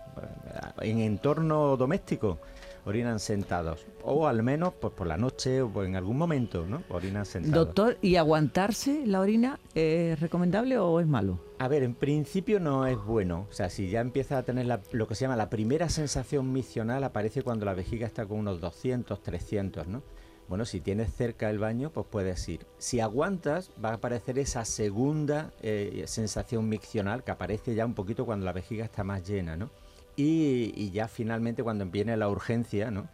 eh, 0.79 0.89
en 0.89 1.00
entorno 1.00 1.77
doméstico 1.77 2.39
orinan 2.88 3.20
sentados. 3.20 3.86
O 4.03 4.27
al 4.27 4.44
menos 4.44 4.74
pues, 4.79 4.94
por 4.94 5.08
la 5.08 5.17
noche 5.17 5.62
o 5.62 5.84
en 5.84 5.96
algún 5.96 6.17
momento, 6.17 6.65
¿no? 6.65 6.84
Orinan 6.89 7.25
sentados. 7.25 7.67
Doctor, 7.67 7.98
¿y 8.01 8.15
aguantarse 8.15 9.06
la 9.06 9.20
orina 9.20 9.60
es 9.75 10.20
recomendable 10.20 10.79
o 10.79 11.00
es 11.01 11.08
malo? 11.08 11.39
A 11.60 11.67
ver, 11.67 11.84
en 11.84 11.96
principio 11.96 12.60
no 12.60 12.88
es 12.88 12.98
bueno. 12.98 13.48
O 13.50 13.53
sea, 13.53 13.70
si 13.70 13.89
ya 13.89 14.00
empieza 14.00 14.38
a 14.38 14.44
tener 14.44 14.67
lo 14.91 15.08
que 15.08 15.15
se 15.15 15.22
llama 15.22 15.36
la 15.36 15.50
primera 15.50 15.89
sensación 15.89 16.53
misional, 16.53 17.03
aparece 17.03 17.41
cuando 17.41 17.65
la 17.65 17.74
vejiga 17.74 18.08
está 18.08 18.25
con 18.25 18.39
unos 18.39 18.62
200, 18.62 19.22
300, 19.22 19.88
¿no? 19.88 20.01
Bueno, 20.48 20.63
si 20.63 20.79
tienes 20.79 21.13
cerca 21.13 21.50
el 21.50 21.60
baño, 21.60 21.91
pues 21.91 22.08
puedes 22.10 22.48
ir. 22.48 22.65
Si 22.77 23.01
aguantas, 23.01 23.70
va 23.84 23.89
a 23.89 23.94
aparecer 23.96 24.39
esa 24.39 24.63
segunda 24.63 25.51
eh, 25.62 26.06
sensación 26.08 26.70
miccional 26.70 27.25
que 27.25 27.32
aparece 27.32 27.75
ya 27.75 27.86
un 27.86 27.94
poquito 27.94 28.25
cuando 28.25 28.46
la 28.46 28.53
vejiga 28.53 28.86
está 28.86 29.03
más 29.03 29.27
llena, 29.27 29.58
¿no? 29.58 29.70
Y, 30.19 30.89
ya 30.89 31.07
finalmente 31.07 31.63
cuando 31.63 31.86
viene 31.86 32.17
la 32.17 32.27
urgencia, 32.27 32.89
¿no? 32.89 33.07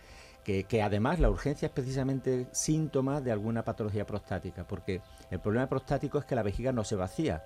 Que, 0.46 0.82
además 0.82 1.20
la 1.20 1.30
urgencia 1.30 1.68
es 1.68 1.72
precisamente 1.72 2.48
síntoma 2.52 3.22
de 3.22 3.32
alguna 3.32 3.64
patología 3.64 4.06
prostática, 4.06 4.66
porque 4.66 5.02
el 5.30 5.40
problema 5.40 5.68
prostático 5.68 6.18
es 6.18 6.26
que 6.26 6.36
la 6.36 6.44
vejiga 6.44 6.72
no 6.72 6.84
se 6.84 6.96
vacía. 6.96 7.44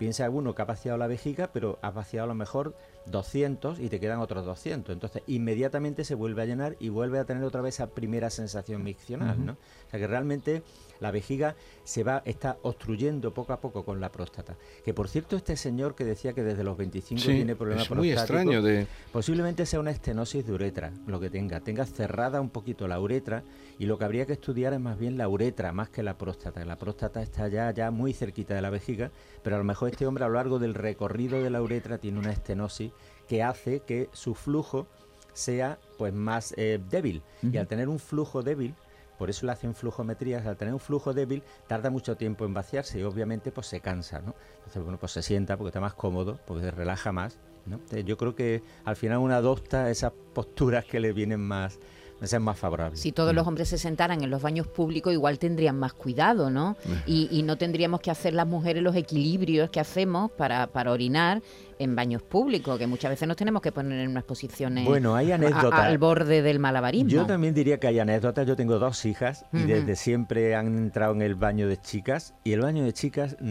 Piensa 0.00 0.28
uno 0.30 0.54
que 0.54 0.62
ha 0.62 0.64
vaciado 0.64 0.96
la 0.96 1.06
vejiga, 1.06 1.50
pero 1.52 1.78
has 1.82 1.92
vaciado 1.94 2.24
a 2.24 2.28
lo 2.28 2.34
mejor 2.34 2.74
200 3.06 3.80
y 3.80 3.88
te 3.88 4.00
quedan 4.00 4.20
otros 4.20 4.44
200. 4.46 4.92
Entonces, 4.94 5.22
inmediatamente 5.26 6.04
se 6.04 6.14
vuelve 6.14 6.42
a 6.42 6.46
llenar 6.46 6.76
y 6.80 6.88
vuelve 6.88 7.18
a 7.18 7.24
tener 7.24 7.44
otra 7.44 7.60
vez 7.60 7.74
esa 7.74 7.88
primera 7.88 8.30
sensación 8.30 8.82
miccional, 8.82 9.44
¿no? 9.44 9.52
O 9.52 9.90
sea 9.90 10.00
que 10.00 10.06
realmente 10.06 10.62
la 11.00 11.10
vejiga 11.10 11.54
se 11.84 12.02
va, 12.04 12.22
está 12.26 12.58
obstruyendo 12.62 13.32
poco 13.34 13.52
a 13.52 13.60
poco 13.60 13.84
con 13.84 14.00
la 14.00 14.10
próstata. 14.12 14.56
Que 14.84 14.92
por 14.94 15.08
cierto, 15.08 15.36
este 15.36 15.56
señor 15.56 15.94
que 15.94 16.04
decía 16.04 16.32
que 16.34 16.42
desde 16.42 16.62
los 16.64 16.76
25 16.76 17.20
Sí, 17.20 17.26
tiene 17.36 17.56
problemas 17.56 17.84
es 17.84 17.90
muy 17.90 18.10
extraño 18.12 18.62
de- 18.62 18.86
posiblemente 19.12 19.64
sea 19.66 19.80
una 19.80 19.90
estenosis 19.90 20.46
de 20.46 20.52
uretra, 20.52 20.92
lo 21.06 21.18
que 21.20 21.30
tenga. 21.30 21.60
Tenga 21.60 21.86
cerrada 21.86 22.40
un 22.40 22.50
poquito 22.50 22.86
la 22.86 23.00
uretra 23.00 23.42
y 23.78 23.86
lo 23.86 23.98
que 23.98 24.04
habría 24.04 24.26
que 24.26 24.34
estudiar 24.34 24.72
es 24.74 24.80
más 24.80 24.98
bien 24.98 25.16
la 25.18 25.28
uretra, 25.28 25.72
más 25.72 25.88
que 25.88 26.02
la 26.02 26.16
próstata. 26.18 26.64
La 26.64 26.76
próstata 26.76 27.22
está 27.22 27.48
ya, 27.48 27.70
ya 27.72 27.90
muy 27.90 28.12
cerquita 28.12 28.54
de 28.54 28.62
la 28.62 28.70
vejiga, 28.70 29.10
pero 29.42 29.56
a 29.56 29.58
lo 29.58 29.64
mejor 29.64 29.88
este 29.90 30.06
hombre 30.06 30.24
a 30.24 30.28
lo 30.28 30.34
largo 30.34 30.58
del 30.58 30.74
recorrido 30.74 31.42
de 31.42 31.50
la 31.50 31.62
uretra 31.62 31.98
tiene 31.98 32.18
una 32.18 32.32
estenosis 32.32 32.92
que 33.28 33.42
hace 33.42 33.80
que 33.80 34.08
su 34.12 34.34
flujo 34.34 34.86
sea 35.32 35.78
pues 35.98 36.12
más 36.12 36.54
eh, 36.56 36.80
débil. 36.90 37.22
Y 37.42 37.56
al 37.56 37.66
tener 37.66 37.88
un 37.88 37.98
flujo 37.98 38.42
débil, 38.42 38.74
por 39.18 39.30
eso 39.30 39.46
le 39.46 39.52
hacen 39.52 39.74
flujometrías, 39.74 40.46
al 40.46 40.56
tener 40.56 40.72
un 40.72 40.80
flujo 40.80 41.12
débil 41.12 41.42
tarda 41.66 41.90
mucho 41.90 42.16
tiempo 42.16 42.44
en 42.44 42.54
vaciarse 42.54 42.98
y 42.98 43.02
obviamente 43.02 43.52
pues 43.52 43.66
se 43.66 43.80
cansa, 43.80 44.20
¿no? 44.20 44.34
Entonces, 44.56 44.82
bueno, 44.82 44.98
pues 44.98 45.12
se 45.12 45.22
sienta 45.22 45.56
porque 45.56 45.68
está 45.68 45.80
más 45.80 45.94
cómodo, 45.94 46.40
porque 46.46 46.64
se 46.64 46.70
relaja 46.70 47.12
más, 47.12 47.38
¿no? 47.66 47.76
Entonces, 47.76 48.04
yo 48.04 48.16
creo 48.16 48.34
que 48.34 48.62
al 48.84 48.96
final 48.96 49.18
uno 49.18 49.34
adopta 49.34 49.90
esas 49.90 50.12
posturas 50.32 50.84
que 50.86 51.00
le 51.00 51.12
vienen 51.12 51.40
más, 51.40 51.78
sean 52.26 52.42
más 52.42 52.58
favorables. 52.58 53.00
Si 53.00 53.12
todos 53.12 53.34
los 53.34 53.46
hombres 53.46 53.68
se 53.68 53.78
sentaran 53.78 54.22
en 54.22 54.30
los 54.30 54.42
baños 54.42 54.66
públicos, 54.66 55.12
igual 55.12 55.38
tendrían 55.38 55.78
más 55.78 55.92
cuidado, 55.92 56.50
¿no? 56.50 56.76
Y, 57.06 57.28
y 57.30 57.42
no 57.42 57.56
tendríamos 57.56 58.00
que 58.00 58.10
hacer 58.10 58.34
las 58.34 58.46
mujeres 58.46 58.82
los 58.82 58.96
equilibrios 58.96 59.70
que 59.70 59.80
hacemos 59.80 60.30
para, 60.32 60.66
para 60.66 60.92
orinar 60.92 61.42
en 61.80 61.96
baños 61.96 62.22
públicos, 62.22 62.78
que 62.78 62.86
muchas 62.86 63.10
veces 63.10 63.26
nos 63.26 63.36
tenemos 63.38 63.62
que 63.62 63.72
poner 63.72 63.98
en 64.00 64.10
unas 64.10 64.24
posiciones 64.24 64.84
Bueno, 64.84 65.16
hay 65.16 65.32
a- 65.32 65.36
anécdotas. 65.36 65.72
al 65.80 65.96
borde 65.96 66.42
del 66.42 66.58
malabarismo. 66.58 67.08
Yo 67.08 67.24
también 67.24 67.54
diría 67.54 67.80
que 67.80 67.86
hay 67.86 67.98
anécdotas. 67.98 68.46
Yo 68.46 68.54
tengo 68.54 68.78
dos 68.78 69.04
hijas 69.06 69.46
y 69.52 69.62
desde 69.62 69.96
siempre 69.96 70.54
han 70.54 70.76
entrado 70.76 71.14
en 71.14 71.22
el 71.22 71.36
baño 71.36 71.66
de 71.68 71.78
chicas. 71.80 72.34
Y 72.44 72.52
el 72.52 72.60
baño 72.60 72.84
de 72.84 72.92
chicas, 72.92 73.34
mm, 73.40 73.44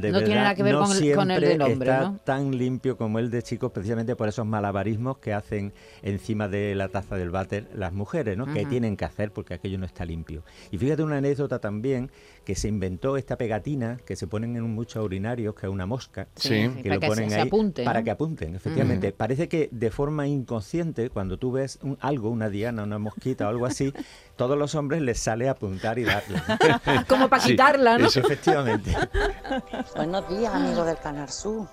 de 0.00 0.08
No 0.08 0.18
verdad, 0.18 0.18
tiene 0.24 0.34
nada 0.40 0.54
que 0.54 0.62
ver 0.62 0.72
no 0.74 0.82
con 0.84 0.96
el- 0.96 1.14
con 1.16 1.30
el 1.32 1.40
del 1.40 1.62
hombre, 1.62 1.90
está 1.90 2.00
¿no? 2.10 2.16
tan 2.24 2.56
limpio 2.56 2.96
como 2.96 3.18
el 3.18 3.28
de 3.30 3.42
chicos, 3.42 3.72
precisamente 3.72 4.14
por 4.14 4.28
esos 4.28 4.46
malabarismos 4.46 5.18
que 5.18 5.32
hacen 5.32 5.72
encima 6.02 6.46
de 6.46 6.74
la 6.76 6.88
taza 6.88 7.16
del 7.16 7.30
váter 7.30 7.68
las 7.74 7.92
mujeres, 7.92 8.36
¿no? 8.36 8.46
Que 8.46 8.60
Ujú. 8.60 8.70
tienen 8.70 8.96
que 8.96 9.04
hacer 9.04 9.32
porque 9.32 9.54
aquello 9.54 9.78
no 9.78 9.84
está 9.86 10.04
limpio. 10.04 10.44
Y 10.70 10.78
fíjate 10.78 11.02
una 11.02 11.16
anécdota 11.16 11.58
también 11.58 12.10
que 12.44 12.54
se 12.54 12.68
inventó 12.68 13.16
esta 13.16 13.36
pegatina 13.36 13.98
que 14.06 14.14
se 14.14 14.26
ponen 14.28 14.54
en 14.56 14.62
muchos 14.62 15.04
urinarios, 15.04 15.54
que 15.54 15.66
es 15.66 15.72
una 15.72 15.86
mosca, 15.86 16.28
Sí, 16.36 16.70
que 16.82 16.88
lo 16.88 17.00
que 17.00 17.06
ponen 17.08 17.32
ahí 17.32 17.47
para 17.84 18.02
que 18.02 18.10
apunten, 18.10 18.54
efectivamente. 18.54 19.12
Parece 19.12 19.48
que 19.48 19.68
de 19.72 19.90
forma 19.90 20.26
inconsciente, 20.26 21.10
cuando 21.10 21.38
tú 21.38 21.52
ves 21.52 21.78
un- 21.82 21.98
algo, 22.00 22.30
una 22.30 22.48
diana, 22.48 22.82
una 22.84 22.98
mosquita 22.98 23.46
o 23.46 23.48
algo 23.50 23.66
así, 23.66 23.92
todos 24.36 24.56
los 24.58 24.74
hombres 24.74 25.02
les 25.02 25.18
sale 25.18 25.48
apuntar 25.48 25.98
y 25.98 26.04
darle. 26.04 26.40
Como 27.08 27.28
para 27.28 27.42
Sí, 27.42 27.50
quitarla, 27.52 27.98
¿no? 27.98 28.06
eso, 28.06 28.20
efectivamente. 28.20 28.96
Buenos 29.96 30.28
días, 30.28 30.54
amigos 30.54 30.86
del 30.86 30.98
Canal 30.98 31.28
Sur. 31.30 31.66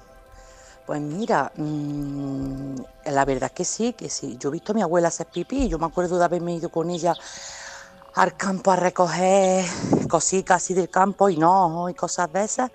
Pues 0.85 1.01
mira, 1.01 1.51
mm, 1.55 2.75
la 3.11 3.25
verdad 3.25 3.45
es 3.45 3.51
que 3.53 3.65
sí, 3.65 3.93
que 3.93 4.07
sí. 4.09 4.37
Yo 4.39 4.49
he 4.49 4.51
visto 4.51 4.71
a 4.71 4.75
mi 4.75 4.81
abuela 4.83 5.07
hacer 5.07 5.25
pipí. 5.27 5.67
Yo 5.67 5.79
me 5.79 5.85
acuerdo 5.87 6.19
de 6.19 6.25
haberme 6.25 6.53
ido 6.55 6.69
con 6.69 6.91
ella 6.91 7.15
al 8.15 8.37
campo 8.37 8.71
a 8.71 8.77
recoger 8.77 9.65
cositas 10.09 10.63
así 10.63 10.73
del 10.73 10.89
campo 10.89 11.29
y 11.29 11.37
no, 11.37 11.89
y 11.89 11.93
cosas 11.93 12.31
de 12.31 12.43
esas. 12.43 12.71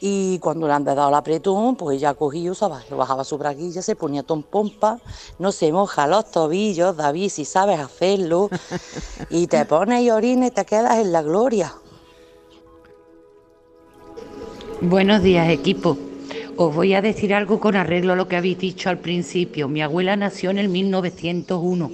Y 0.00 0.38
cuando 0.38 0.66
le 0.66 0.74
han 0.74 0.84
dado 0.84 1.10
la 1.10 1.18
apretón, 1.18 1.74
pues 1.76 1.96
ella 1.96 2.14
cogía, 2.14 2.52
usaba, 2.52 2.82
bajaba 2.90 3.24
su 3.24 3.36
braguilla, 3.36 3.82
se 3.82 3.96
ponía 3.96 4.22
ton 4.22 4.42
pompa, 4.42 5.00
no 5.38 5.52
se 5.52 5.72
moja 5.72 6.06
los 6.06 6.30
tobillos, 6.30 6.96
David, 6.96 7.30
si 7.30 7.44
sabes 7.44 7.80
hacerlo, 7.80 8.48
y 9.30 9.46
te 9.48 9.64
pones 9.66 10.02
y 10.02 10.10
orina 10.10 10.46
y 10.46 10.50
te 10.50 10.64
quedas 10.64 10.98
en 10.98 11.12
la 11.12 11.22
gloria. 11.22 11.74
Buenos 14.82 15.22
días, 15.22 15.48
equipo. 15.48 15.96
Os 16.58 16.74
voy 16.74 16.94
a 16.94 17.02
decir 17.02 17.34
algo 17.34 17.58
con 17.58 17.76
arreglo 17.76 18.12
a 18.12 18.16
lo 18.16 18.28
que 18.28 18.36
habéis 18.36 18.58
dicho 18.58 18.88
al 18.88 18.98
principio. 18.98 19.68
Mi 19.68 19.82
abuela 19.82 20.16
nació 20.16 20.50
en 20.50 20.58
el 20.58 20.68
1901 20.68 21.90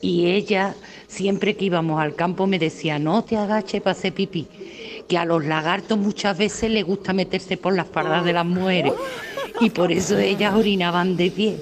y 0.00 0.26
ella, 0.26 0.74
siempre 1.12 1.56
que 1.56 1.66
íbamos 1.66 2.00
al 2.00 2.14
campo, 2.14 2.46
me 2.46 2.58
decía, 2.58 2.98
no 2.98 3.22
te 3.22 3.36
agaches 3.36 3.82
para 3.82 3.92
hacer 3.92 4.14
pipí, 4.14 4.48
que 5.06 5.18
a 5.18 5.24
los 5.24 5.44
lagartos 5.44 5.98
muchas 5.98 6.38
veces 6.38 6.70
les 6.70 6.84
gusta 6.84 7.12
meterse 7.12 7.56
por 7.56 7.74
las 7.74 7.86
espaldas 7.86 8.24
de 8.24 8.32
las 8.32 8.46
mujeres 8.46 8.94
y 9.60 9.68
por 9.70 9.92
eso 9.92 10.18
ellas 10.18 10.54
orinaban 10.54 11.16
de 11.16 11.30
pie. 11.30 11.56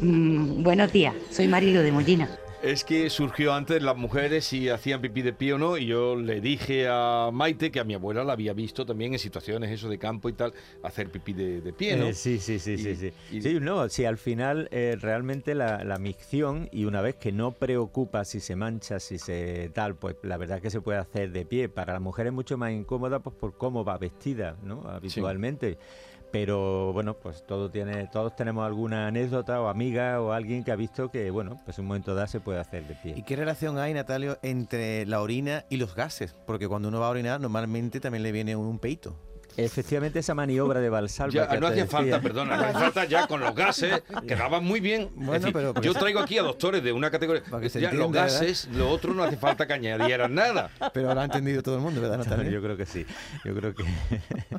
Mm, 0.00 0.62
buenos 0.62 0.90
días, 0.92 1.14
soy 1.30 1.46
Marilo 1.46 1.82
de 1.82 1.92
Mollina. 1.92 2.43
Es 2.64 2.82
que 2.82 3.10
surgió 3.10 3.52
antes 3.52 3.82
las 3.82 3.94
mujeres 3.94 4.46
si 4.46 4.70
hacían 4.70 5.02
pipí 5.02 5.20
de 5.20 5.34
pie 5.34 5.52
o 5.52 5.58
no, 5.58 5.76
y 5.76 5.84
yo 5.84 6.16
le 6.16 6.40
dije 6.40 6.86
a 6.88 7.28
Maite 7.30 7.70
que 7.70 7.78
a 7.78 7.84
mi 7.84 7.92
abuela 7.92 8.24
la 8.24 8.32
había 8.32 8.54
visto 8.54 8.86
también 8.86 9.12
en 9.12 9.18
situaciones 9.18 9.70
eso 9.70 9.90
de 9.90 9.98
campo 9.98 10.30
y 10.30 10.32
tal, 10.32 10.54
hacer 10.82 11.10
pipí 11.10 11.34
de, 11.34 11.60
de 11.60 11.72
pie, 11.74 11.94
¿no? 11.96 12.06
Eh, 12.06 12.14
sí, 12.14 12.38
sí, 12.38 12.58
sí, 12.58 12.78
sí, 12.78 12.88
Y- 12.90 12.96
sí. 12.96 13.12
y- 13.32 13.42
Sí, 13.42 13.58
no, 13.60 13.86
sí, 13.90 14.06
al 14.06 14.16
final 14.16 14.68
eh, 14.70 14.96
realmente 14.98 15.54
la, 15.54 15.84
la 15.84 15.98
micción 15.98 16.70
y 16.72 16.86
una 16.86 17.02
vez 17.02 17.16
que 17.16 17.32
no 17.32 17.52
preocupa 17.52 18.24
si 18.24 18.40
se 18.40 18.56
mancha, 18.56 18.98
si 18.98 19.18
se 19.18 19.70
tal, 19.74 19.96
pues 19.96 20.16
la 20.22 20.38
verdad 20.38 20.62
que 20.62 20.70
se 20.70 20.80
puede 20.80 20.98
hacer 20.98 21.32
de 21.32 21.44
pie. 21.44 21.68
Para 21.68 21.92
la 21.92 22.00
mujer 22.00 22.28
es 22.28 22.32
mucho 22.32 22.56
más 22.56 22.72
incómoda 22.72 23.18
pues 23.18 23.36
por 23.36 23.58
cómo 23.58 23.84
va 23.84 23.98
vestida, 23.98 24.56
¿no? 24.62 24.84
Habitualmente. 24.88 25.76
Pero 26.32 26.92
bueno, 26.92 27.14
pues 27.14 27.46
todo 27.46 27.70
tiene, 27.70 28.08
todos 28.08 28.34
tenemos 28.34 28.66
alguna 28.66 29.06
anécdota 29.06 29.60
o 29.60 29.68
amiga 29.68 30.20
o 30.20 30.32
alguien 30.32 30.64
que 30.64 30.72
ha 30.72 30.76
visto 30.76 31.08
que, 31.08 31.30
bueno, 31.30 31.60
pues 31.64 31.78
en 31.78 31.84
un 31.84 31.88
momento 31.88 32.12
dado 32.16 32.26
se 32.26 32.40
puede 32.40 32.53
hacer 32.60 32.86
de 32.86 32.94
pie. 32.94 33.14
¿Y 33.16 33.22
qué 33.22 33.36
relación 33.36 33.78
hay, 33.78 33.94
Natalio, 33.94 34.38
entre 34.42 35.06
la 35.06 35.20
orina 35.20 35.64
y 35.68 35.76
los 35.76 35.94
gases? 35.94 36.34
Porque 36.46 36.68
cuando 36.68 36.88
uno 36.88 37.00
va 37.00 37.06
a 37.06 37.10
orinar, 37.10 37.40
normalmente 37.40 38.00
también 38.00 38.22
le 38.22 38.32
viene 38.32 38.56
un 38.56 38.78
peito. 38.78 39.16
Efectivamente, 39.56 40.18
esa 40.18 40.34
maniobra 40.34 40.80
de 40.80 40.88
Valsalva. 40.88 41.32
Ya, 41.32 41.48
que 41.48 41.60
no 41.60 41.68
hacía 41.68 41.86
falta, 41.86 42.20
perdona, 42.20 42.56
no 42.56 42.64
hacía 42.64 42.80
falta 42.80 43.04
ya 43.04 43.28
con 43.28 43.38
los 43.38 43.54
gases, 43.54 44.02
quedaban 44.26 44.64
muy 44.64 44.80
bien. 44.80 45.10
Bueno, 45.14 45.32
decir, 45.34 45.52
pero- 45.52 45.72
pero- 45.72 45.84
yo 45.84 45.94
traigo 45.94 46.18
aquí 46.18 46.38
a 46.38 46.42
doctores 46.42 46.82
de 46.82 46.92
una 46.92 47.08
categoría. 47.08 47.42
que 47.60 47.70
se 47.70 47.80
ya, 47.80 47.92
los 47.92 47.94
entienda, 48.06 48.22
¿verdad? 48.24 48.40
gases, 48.40 48.66
lo 48.72 48.90
otro 48.90 49.14
no 49.14 49.22
hace 49.22 49.36
falta 49.36 49.64
que 49.68 49.74
añadieran 49.74 50.34
nada. 50.34 50.70
Pero 50.92 51.08
ahora 51.08 51.22
ha 51.22 51.24
entendido 51.26 51.62
todo 51.62 51.76
el 51.76 51.82
mundo, 51.82 52.00
¿verdad, 52.00 52.18
Natalio? 52.18 52.50
Yo 52.50 52.60
creo 52.62 52.76
que 52.76 52.84
sí. 52.86 53.06
Yo 53.44 53.54
creo 53.54 53.72
que. 53.76 53.84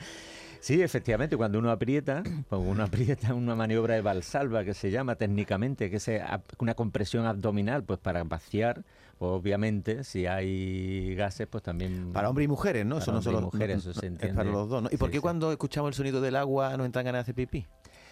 Sí, 0.65 0.81
efectivamente, 0.81 1.37
cuando 1.37 1.59
uno 1.59 1.69
aprieta, 1.69 2.23
pues 2.49 2.59
uno 2.65 2.83
aprieta 2.85 3.35
una 3.35 3.53
maniobra 3.53 3.93
de 3.93 4.01
valsalva 4.01 4.63
que 4.63 4.73
se 4.73 4.89
llama 4.89 5.13
técnicamente, 5.13 5.91
que 5.91 5.97
es 5.97 6.07
eh, 6.07 6.23
una 6.57 6.73
compresión 6.73 7.27
abdominal, 7.27 7.83
pues 7.83 7.99
para 7.99 8.23
vaciar, 8.23 8.83
pues 9.19 9.29
obviamente, 9.29 10.03
si 10.03 10.25
hay 10.25 11.13
gases, 11.13 11.45
pues 11.45 11.61
también... 11.61 12.11
Para 12.13 12.29
hombres 12.31 12.45
y 12.45 12.47
mujeres, 12.47 12.83
¿no? 12.83 12.97
Eso 12.97 13.11
Para 13.11 13.13
no 13.13 13.17
hombres 13.19 13.31
y 13.31 13.35
solo 13.35 13.45
mujeres, 13.51 13.75
no- 13.75 13.79
eso 13.79 13.89
no- 13.89 14.01
se 14.01 14.07
es 14.07 14.11
entiende. 14.11 14.35
para 14.37 14.49
los 14.49 14.67
dos, 14.67 14.81
¿no? 14.81 14.89
¿Y 14.91 14.97
por 14.97 15.11
qué 15.11 15.17
sí. 15.17 15.21
cuando 15.21 15.51
escuchamos 15.51 15.89
el 15.89 15.93
sonido 15.93 16.19
del 16.19 16.35
agua 16.35 16.75
nos 16.77 16.87
entran 16.87 17.05
ganas 17.05 17.19
de 17.19 17.21
hacer 17.31 17.35
pipí? 17.35 17.67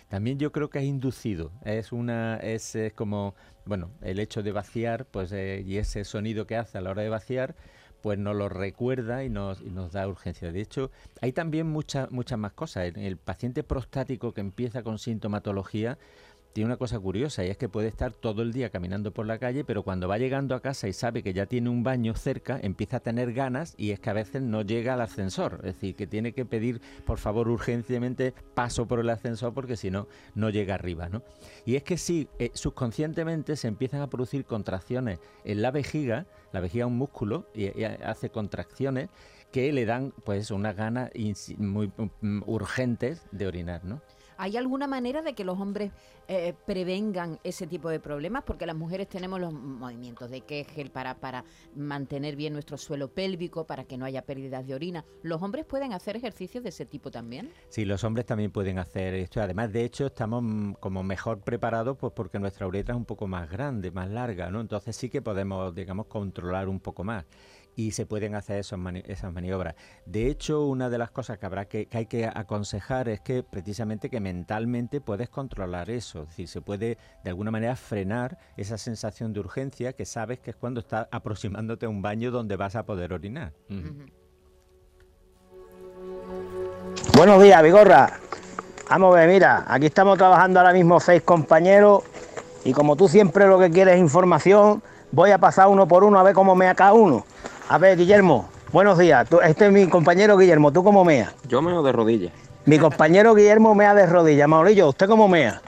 También 0.07 0.37
yo 0.37 0.51
creo 0.51 0.69
que 0.69 0.77
es 0.77 0.85
inducido. 0.85 1.51
Es 1.65 1.91
una, 1.91 2.37
es, 2.37 2.75
eh, 2.75 2.93
como, 2.95 3.33
bueno, 3.65 3.89
el 4.01 4.19
hecho 4.19 4.43
de 4.43 4.51
vaciar, 4.51 5.05
pues 5.05 5.31
eh, 5.31 5.63
y 5.65 5.77
ese 5.77 6.03
sonido 6.03 6.45
que 6.45 6.55
hace 6.55 6.77
a 6.77 6.81
la 6.81 6.91
hora 6.91 7.01
de 7.01 7.09
vaciar, 7.09 7.55
pues 8.03 8.19
nos 8.19 8.35
lo 8.35 8.49
recuerda 8.49 9.23
y 9.23 9.29
nos, 9.29 9.61
nos 9.61 9.93
da 9.93 10.09
urgencia. 10.09 10.51
De 10.51 10.59
hecho, 10.59 10.91
hay 11.21 11.31
también 11.31 11.67
muchas 11.67 12.11
muchas 12.11 12.37
más 12.37 12.51
cosas. 12.51 12.83
El, 12.83 12.97
el 12.97 13.15
paciente 13.15 13.63
prostático 13.63 14.33
que 14.33 14.41
empieza 14.41 14.83
con 14.83 14.99
sintomatología 14.99 15.97
tiene 16.53 16.67
una 16.67 16.77
cosa 16.77 16.99
curiosa 16.99 17.43
y 17.43 17.49
es 17.49 17.57
que 17.57 17.67
puede 17.67 17.87
estar 17.87 18.13
todo 18.13 18.43
el 18.43 18.53
día 18.53 18.69
caminando 18.69 19.11
por 19.11 19.25
la 19.25 19.39
calle, 19.39 19.63
pero 19.63 19.83
cuando 19.83 20.07
va 20.07 20.19
llegando 20.19 20.53
a 20.53 20.61
casa 20.61 20.87
y 20.87 20.93
sabe 20.93 21.23
que 21.23 21.33
ya 21.33 21.47
tiene 21.47 21.69
un 21.69 21.83
baño 21.83 22.13
cerca, 22.15 22.59
empieza 22.61 22.97
a 22.97 22.99
tener 22.99 23.33
ganas 23.33 23.73
y 23.75 23.89
es 23.89 23.99
que 23.99 24.11
a 24.11 24.13
veces 24.13 24.43
no 24.43 24.61
llega 24.61 24.93
al 24.93 25.01
ascensor. 25.01 25.55
Es 25.63 25.73
decir, 25.73 25.95
que 25.95 26.05
tiene 26.05 26.33
que 26.33 26.45
pedir, 26.45 26.79
por 27.05 27.17
favor, 27.17 27.49
urgentemente 27.49 28.33
paso 28.53 28.87
por 28.87 28.99
el 28.99 29.09
ascensor 29.09 29.53
porque 29.53 29.75
si 29.75 29.89
no, 29.89 30.07
no 30.35 30.51
llega 30.51 30.75
arriba. 30.75 31.09
¿no? 31.09 31.23
Y 31.65 31.75
es 31.75 31.83
que 31.83 31.97
sí, 31.97 32.29
eh, 32.37 32.51
subconscientemente 32.53 33.55
se 33.55 33.67
empiezan 33.67 34.01
a 34.01 34.09
producir 34.09 34.45
contracciones 34.45 35.19
en 35.43 35.61
la 35.61 35.71
vejiga, 35.71 36.27
la 36.51 36.59
vejiga 36.59 36.85
es 36.85 36.91
un 36.91 36.97
músculo 36.97 37.47
y, 37.55 37.83
hace 37.83 38.29
contracciones 38.29 39.09
que 39.51 39.71
le 39.73 39.85
dan 39.85 40.13
pues 40.23 40.51
unas 40.51 40.75
ganas 40.75 41.11
muy 41.57 41.91
mm, 42.21 42.41
urgentes 42.45 43.23
de 43.31 43.47
orinar, 43.47 43.83
¿no? 43.83 44.01
¿Hay 44.37 44.57
alguna 44.57 44.87
manera 44.87 45.21
de 45.21 45.33
que 45.33 45.43
los 45.43 45.59
hombres 45.59 45.91
eh, 46.27 46.53
prevengan 46.65 47.39
ese 47.43 47.67
tipo 47.67 47.89
de 47.89 47.99
problemas? 47.99 48.43
Porque 48.43 48.65
las 48.65 48.75
mujeres 48.75 49.07
tenemos 49.07 49.39
los 49.39 49.53
movimientos 49.53 50.29
de 50.29 50.41
Kegel 50.41 50.91
para, 50.91 51.15
para 51.15 51.43
mantener 51.75 52.35
bien 52.35 52.53
nuestro 52.53 52.77
suelo 52.77 53.09
pélvico, 53.09 53.65
para 53.65 53.85
que 53.85 53.97
no 53.97 54.05
haya 54.05 54.23
pérdidas 54.23 54.65
de 54.65 54.75
orina. 54.75 55.05
¿Los 55.21 55.41
hombres 55.41 55.65
pueden 55.65 55.93
hacer 55.93 56.15
ejercicios 56.15 56.63
de 56.63 56.69
ese 56.69 56.85
tipo 56.85 57.11
también? 57.11 57.51
Sí, 57.69 57.85
los 57.85 58.03
hombres 58.03 58.25
también 58.25 58.51
pueden 58.51 58.79
hacer 58.79 59.13
esto. 59.13 59.41
Además, 59.41 59.71
de 59.71 59.83
hecho, 59.83 60.07
estamos 60.07 60.43
como 60.79 61.03
mejor 61.03 61.41
preparados 61.41 61.97
pues 61.97 62.13
porque 62.13 62.39
nuestra 62.39 62.67
uretra 62.67 62.93
es 62.93 62.97
un 62.97 63.05
poco 63.05 63.27
más 63.27 63.49
grande, 63.49 63.91
más 63.91 64.09
larga, 64.09 64.49
¿no? 64.49 64.61
Entonces 64.61 64.95
sí 64.95 65.09
que 65.09 65.21
podemos, 65.21 65.73
digamos, 65.73 66.07
controlar 66.07 66.69
un 66.69 66.79
poco 66.79 67.03
más. 67.03 67.25
Y 67.75 67.91
se 67.91 68.05
pueden 68.05 68.35
hacer 68.35 68.59
esos 68.59 68.77
mani- 68.77 69.03
esas 69.07 69.31
maniobras. 69.33 69.75
De 70.05 70.27
hecho, 70.27 70.65
una 70.65 70.89
de 70.89 70.97
las 70.97 71.11
cosas 71.11 71.37
que 71.39 71.45
habrá 71.45 71.65
que, 71.65 71.87
que 71.87 71.97
hay 71.97 72.05
que 72.05 72.25
aconsejar 72.25 73.09
es 73.09 73.19
que 73.21 73.43
precisamente 73.43 74.09
que 74.09 74.19
mentalmente 74.19 75.01
puedes 75.01 75.29
controlar 75.29 75.89
eso, 75.89 76.23
es 76.23 76.29
decir, 76.29 76.47
se 76.47 76.61
puede 76.61 76.97
de 77.23 77.29
alguna 77.29 77.51
manera 77.51 77.75
frenar 77.75 78.37
esa 78.57 78.77
sensación 78.77 79.33
de 79.33 79.39
urgencia 79.39 79.93
que 79.93 80.05
sabes 80.05 80.39
que 80.39 80.51
es 80.51 80.55
cuando 80.55 80.79
estás 80.81 81.07
aproximándote 81.11 81.85
a 81.85 81.89
un 81.89 82.01
baño 82.01 82.31
donde 82.31 82.55
vas 82.55 82.75
a 82.75 82.83
poder 82.83 83.13
orinar. 83.13 83.53
Buenos 87.15 87.41
días, 87.41 87.61
Vigorra. 87.63 88.19
Vamos 88.89 89.15
a 89.15 89.19
ver, 89.19 89.29
mira, 89.29 89.65
aquí 89.67 89.87
estamos 89.87 90.17
trabajando 90.17 90.59
ahora 90.59 90.73
mismo 90.73 90.99
seis 90.99 91.21
compañeros 91.23 92.03
y 92.63 92.73
como 92.73 92.95
tú 92.95 93.07
siempre 93.07 93.47
lo 93.47 93.57
que 93.57 93.71
quieres 93.71 93.95
es 93.95 93.99
información, 93.99 94.83
voy 95.11 95.31
a 95.31 95.37
pasar 95.37 95.67
uno 95.67 95.87
por 95.87 96.03
uno 96.03 96.19
a 96.19 96.23
ver 96.23 96.33
cómo 96.33 96.53
mea 96.55 96.75
cada 96.75 96.93
uno. 96.93 97.25
A 97.69 97.77
ver, 97.77 97.97
Guillermo, 97.97 98.49
buenos 98.71 98.97
días. 98.97 99.27
Tú- 99.29 99.39
este 99.41 99.67
es 99.67 99.71
mi 99.71 99.87
compañero 99.87 100.37
Guillermo, 100.37 100.71
¿tú 100.71 100.83
cómo 100.83 101.03
meas? 101.05 101.33
Yo 101.47 101.61
meo 101.61 101.81
de 101.83 101.91
rodillas. 101.91 102.31
Mi 102.65 102.79
compañero 102.79 103.33
Guillermo 103.35 103.75
mea 103.75 103.93
de 103.93 104.05
rodillas. 104.05 104.47
Manolillo, 104.47 104.89
¿usted 104.89 105.07
cómo 105.07 105.27
mea? 105.27 105.61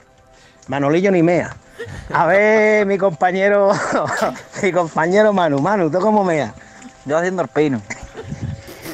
Manolillo 0.68 1.10
ni 1.10 1.22
mea. 1.22 1.56
A 2.12 2.26
ver, 2.26 2.86
mi 2.86 2.96
compañero, 2.98 3.70
mi 4.62 4.72
compañero 4.72 5.32
Manu, 5.32 5.60
Manu, 5.60 5.90
¿tú 5.90 5.98
cómo 6.00 6.24
mea? 6.24 6.54
Yo 7.04 7.16
haciendo 7.18 7.42
el 7.42 7.48
peino. 7.48 7.80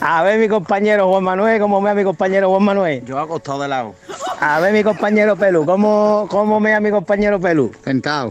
A 0.01 0.23
ver, 0.25 0.39
mi 0.41 0.49
compañero 0.49 1.09
Juan 1.09 1.23
Manuel, 1.23 1.61
¿cómo 1.61 1.81
mea 1.81 1.95
mi 1.95 2.03
compañero 2.03 2.51
Juan 2.51 2.65
Manuel? 2.65 3.05
Yo 3.05 3.19
acostado 3.21 3.61
de 3.63 3.69
lado. 3.69 3.95
A 4.41 4.59
ver, 4.59 4.73
mi 4.73 4.83
compañero 4.83 5.37
Pelu, 5.37 5.65
¿cómo, 5.65 6.27
cómo 6.29 6.59
mea 6.59 6.81
mi 6.81 6.91
compañero 6.91 7.39
Pelu? 7.41 7.71
Sentado. 7.85 8.31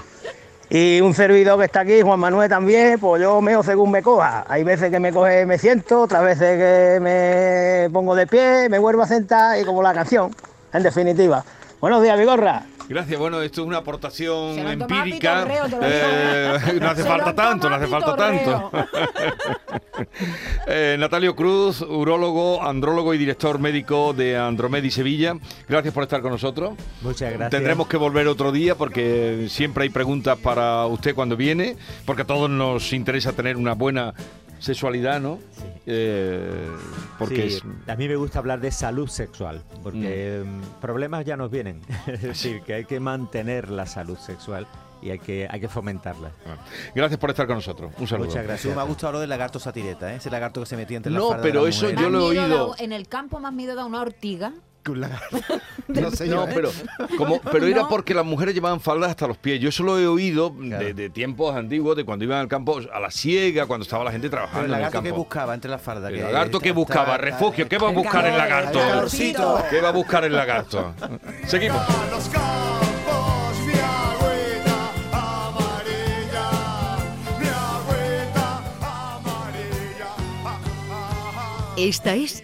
Y 0.73 1.01
un 1.01 1.13
servidor 1.13 1.59
que 1.59 1.65
está 1.65 1.81
aquí, 1.81 2.01
Juan 2.01 2.17
Manuel 2.17 2.47
también, 2.47 2.97
pues 2.97 3.21
yo 3.21 3.41
meo 3.41 3.61
según 3.61 3.91
me 3.91 4.01
coja. 4.01 4.45
Hay 4.47 4.63
veces 4.63 4.89
que 4.89 5.01
me 5.01 5.11
coge, 5.11 5.45
me 5.45 5.57
siento, 5.57 6.03
otras 6.03 6.23
veces 6.23 6.57
que 6.57 6.99
me 7.01 7.89
pongo 7.91 8.15
de 8.15 8.25
pie, 8.25 8.69
me 8.69 8.79
vuelvo 8.79 9.01
a 9.01 9.05
sentar 9.05 9.59
y 9.59 9.65
como 9.65 9.83
la 9.83 9.93
canción, 9.93 10.33
en 10.71 10.81
definitiva. 10.81 11.43
Buenos 11.81 12.01
días, 12.01 12.17
Vigorra. 12.17 12.63
Gracias, 12.89 13.19
bueno, 13.19 13.41
esto 13.41 13.61
es 13.61 13.67
una 13.67 13.77
aportación 13.77 14.57
empírica. 14.59 15.45
pitorreo, 15.45 15.63
te 15.65 15.69
lo 15.69 15.77
digo. 15.77 15.83
Eh, 15.83 16.59
no 16.81 16.89
hace 16.89 17.01
Se 17.03 17.07
falta 17.07 17.35
tanto, 17.35 17.69
no 17.69 17.75
hace 17.75 17.87
falta 17.87 18.15
tanto. 18.15 18.71
Eh, 20.67 20.95
Natalio 20.97 21.35
Cruz, 21.35 21.81
urólogo, 21.81 22.63
andrólogo 22.63 23.13
y 23.13 23.17
director 23.17 23.59
médico 23.59 24.13
de 24.13 24.37
Andromedi 24.37 24.89
Sevilla. 24.89 25.35
Gracias 25.67 25.93
por 25.93 26.03
estar 26.03 26.21
con 26.21 26.31
nosotros. 26.31 26.73
Muchas 27.01 27.31
gracias. 27.33 27.51
Tendremos 27.51 27.87
que 27.87 27.97
volver 27.97 28.27
otro 28.27 28.51
día 28.51 28.75
porque 28.75 29.47
siempre 29.49 29.83
hay 29.83 29.89
preguntas 29.89 30.39
para 30.39 30.85
usted 30.87 31.13
cuando 31.13 31.35
viene, 31.35 31.75
porque 32.05 32.23
a 32.23 32.25
todos 32.25 32.49
nos 32.49 32.93
interesa 32.93 33.33
tener 33.33 33.57
una 33.57 33.73
buena 33.73 34.13
sexualidad, 34.61 35.19
¿no? 35.19 35.39
Eh, 35.85 36.69
porque 37.19 37.49
Sí, 37.49 37.55
es- 37.57 37.89
a 37.89 37.95
mí 37.95 38.07
me 38.07 38.15
gusta 38.15 38.39
hablar 38.39 38.59
de 38.61 38.71
salud 38.71 39.07
sexual, 39.09 39.61
porque 39.83 40.43
mm, 40.45 40.79
problemas 40.79 41.25
ya 41.25 41.35
nos 41.35 41.49
vienen. 41.51 41.81
es 42.07 42.21
decir, 42.21 42.61
que 42.61 42.75
hay 42.75 42.85
que 42.85 42.99
mantener 42.99 43.69
la 43.69 43.85
salud 43.85 44.17
sexual 44.17 44.67
y 45.01 45.09
hay 45.09 45.19
que, 45.19 45.47
hay 45.49 45.59
que 45.59 45.67
fomentarla. 45.67 46.31
Gracias 46.93 47.19
por 47.19 47.31
estar 47.31 47.47
con 47.47 47.55
nosotros. 47.55 47.91
Un 47.97 48.07
saludo. 48.07 48.27
Muchas 48.27 48.43
gracias. 48.43 48.75
Me 48.75 48.81
ha 48.81 48.85
gustado 48.85 49.13
lo 49.13 49.19
del 49.19 49.29
lagarto 49.29 49.59
satireta, 49.59 50.13
¿eh? 50.13 50.17
ese 50.17 50.29
lagarto 50.29 50.59
que 50.61 50.67
se 50.67 50.77
metía 50.77 50.97
entre 50.97 51.11
No, 51.11 51.31
las 51.31 51.41
de 51.41 51.43
pero 51.49 51.65
las 51.65 51.75
eso 51.75 51.89
yo 51.89 52.09
lo 52.09 52.31
he 52.31 52.39
oído. 52.39 52.75
en 52.77 52.91
el 52.93 53.07
campo 53.07 53.39
más 53.39 53.51
miedo 53.51 53.75
da 53.75 53.83
una 53.85 54.01
ortiga. 54.01 54.53
No 55.87 56.09
sé 56.11 56.27
yo, 56.27 56.35
No, 56.35 56.47
¿eh? 56.47 56.51
pero, 56.53 56.69
como, 57.17 57.41
pero 57.51 57.65
era 57.67 57.87
porque 57.87 58.13
las 58.13 58.25
mujeres 58.25 58.53
llevaban 58.55 58.79
faldas 58.79 59.09
hasta 59.09 59.27
los 59.27 59.37
pies. 59.37 59.59
Yo 59.59 59.69
eso 59.69 59.83
lo 59.83 59.99
he 59.99 60.07
oído 60.07 60.49
de, 60.57 60.93
de 60.93 61.09
tiempos 61.09 61.55
antiguos, 61.55 61.97
de 61.97 62.05
cuando 62.05 62.23
iban 62.25 62.39
al 62.39 62.47
campo 62.47 62.79
a 62.93 62.99
la 62.99 63.11
siega, 63.11 63.65
cuando 63.65 63.83
estaba 63.83 64.03
la 64.05 64.11
gente 64.11 64.29
Pero 64.29 64.43
trabajando 64.43 64.65
el 64.67 64.71
en 64.71 64.75
el 64.75 64.81
lagarto 64.81 65.01
que 65.03 65.09
campo. 65.09 65.23
buscaba 65.23 65.53
entre 65.53 65.71
las 65.71 65.81
faldas. 65.81 66.11
El 66.11 66.17
que 66.17 66.23
lagarto 66.23 66.59
que 66.59 66.71
buscaba 66.71 67.17
refugio. 67.17 67.67
¿Qué 67.67 67.77
va 67.77 67.89
a 67.89 67.91
buscar 67.91 68.25
el 68.25 68.37
lagarto? 68.37 68.79
¿Qué 69.69 69.81
va 69.81 69.89
a 69.89 69.91
buscar 69.91 70.23
el 70.23 70.33
lagarto? 70.33 70.93
Seguimos. 71.47 71.81
Esta 81.77 82.13
es 82.15 82.43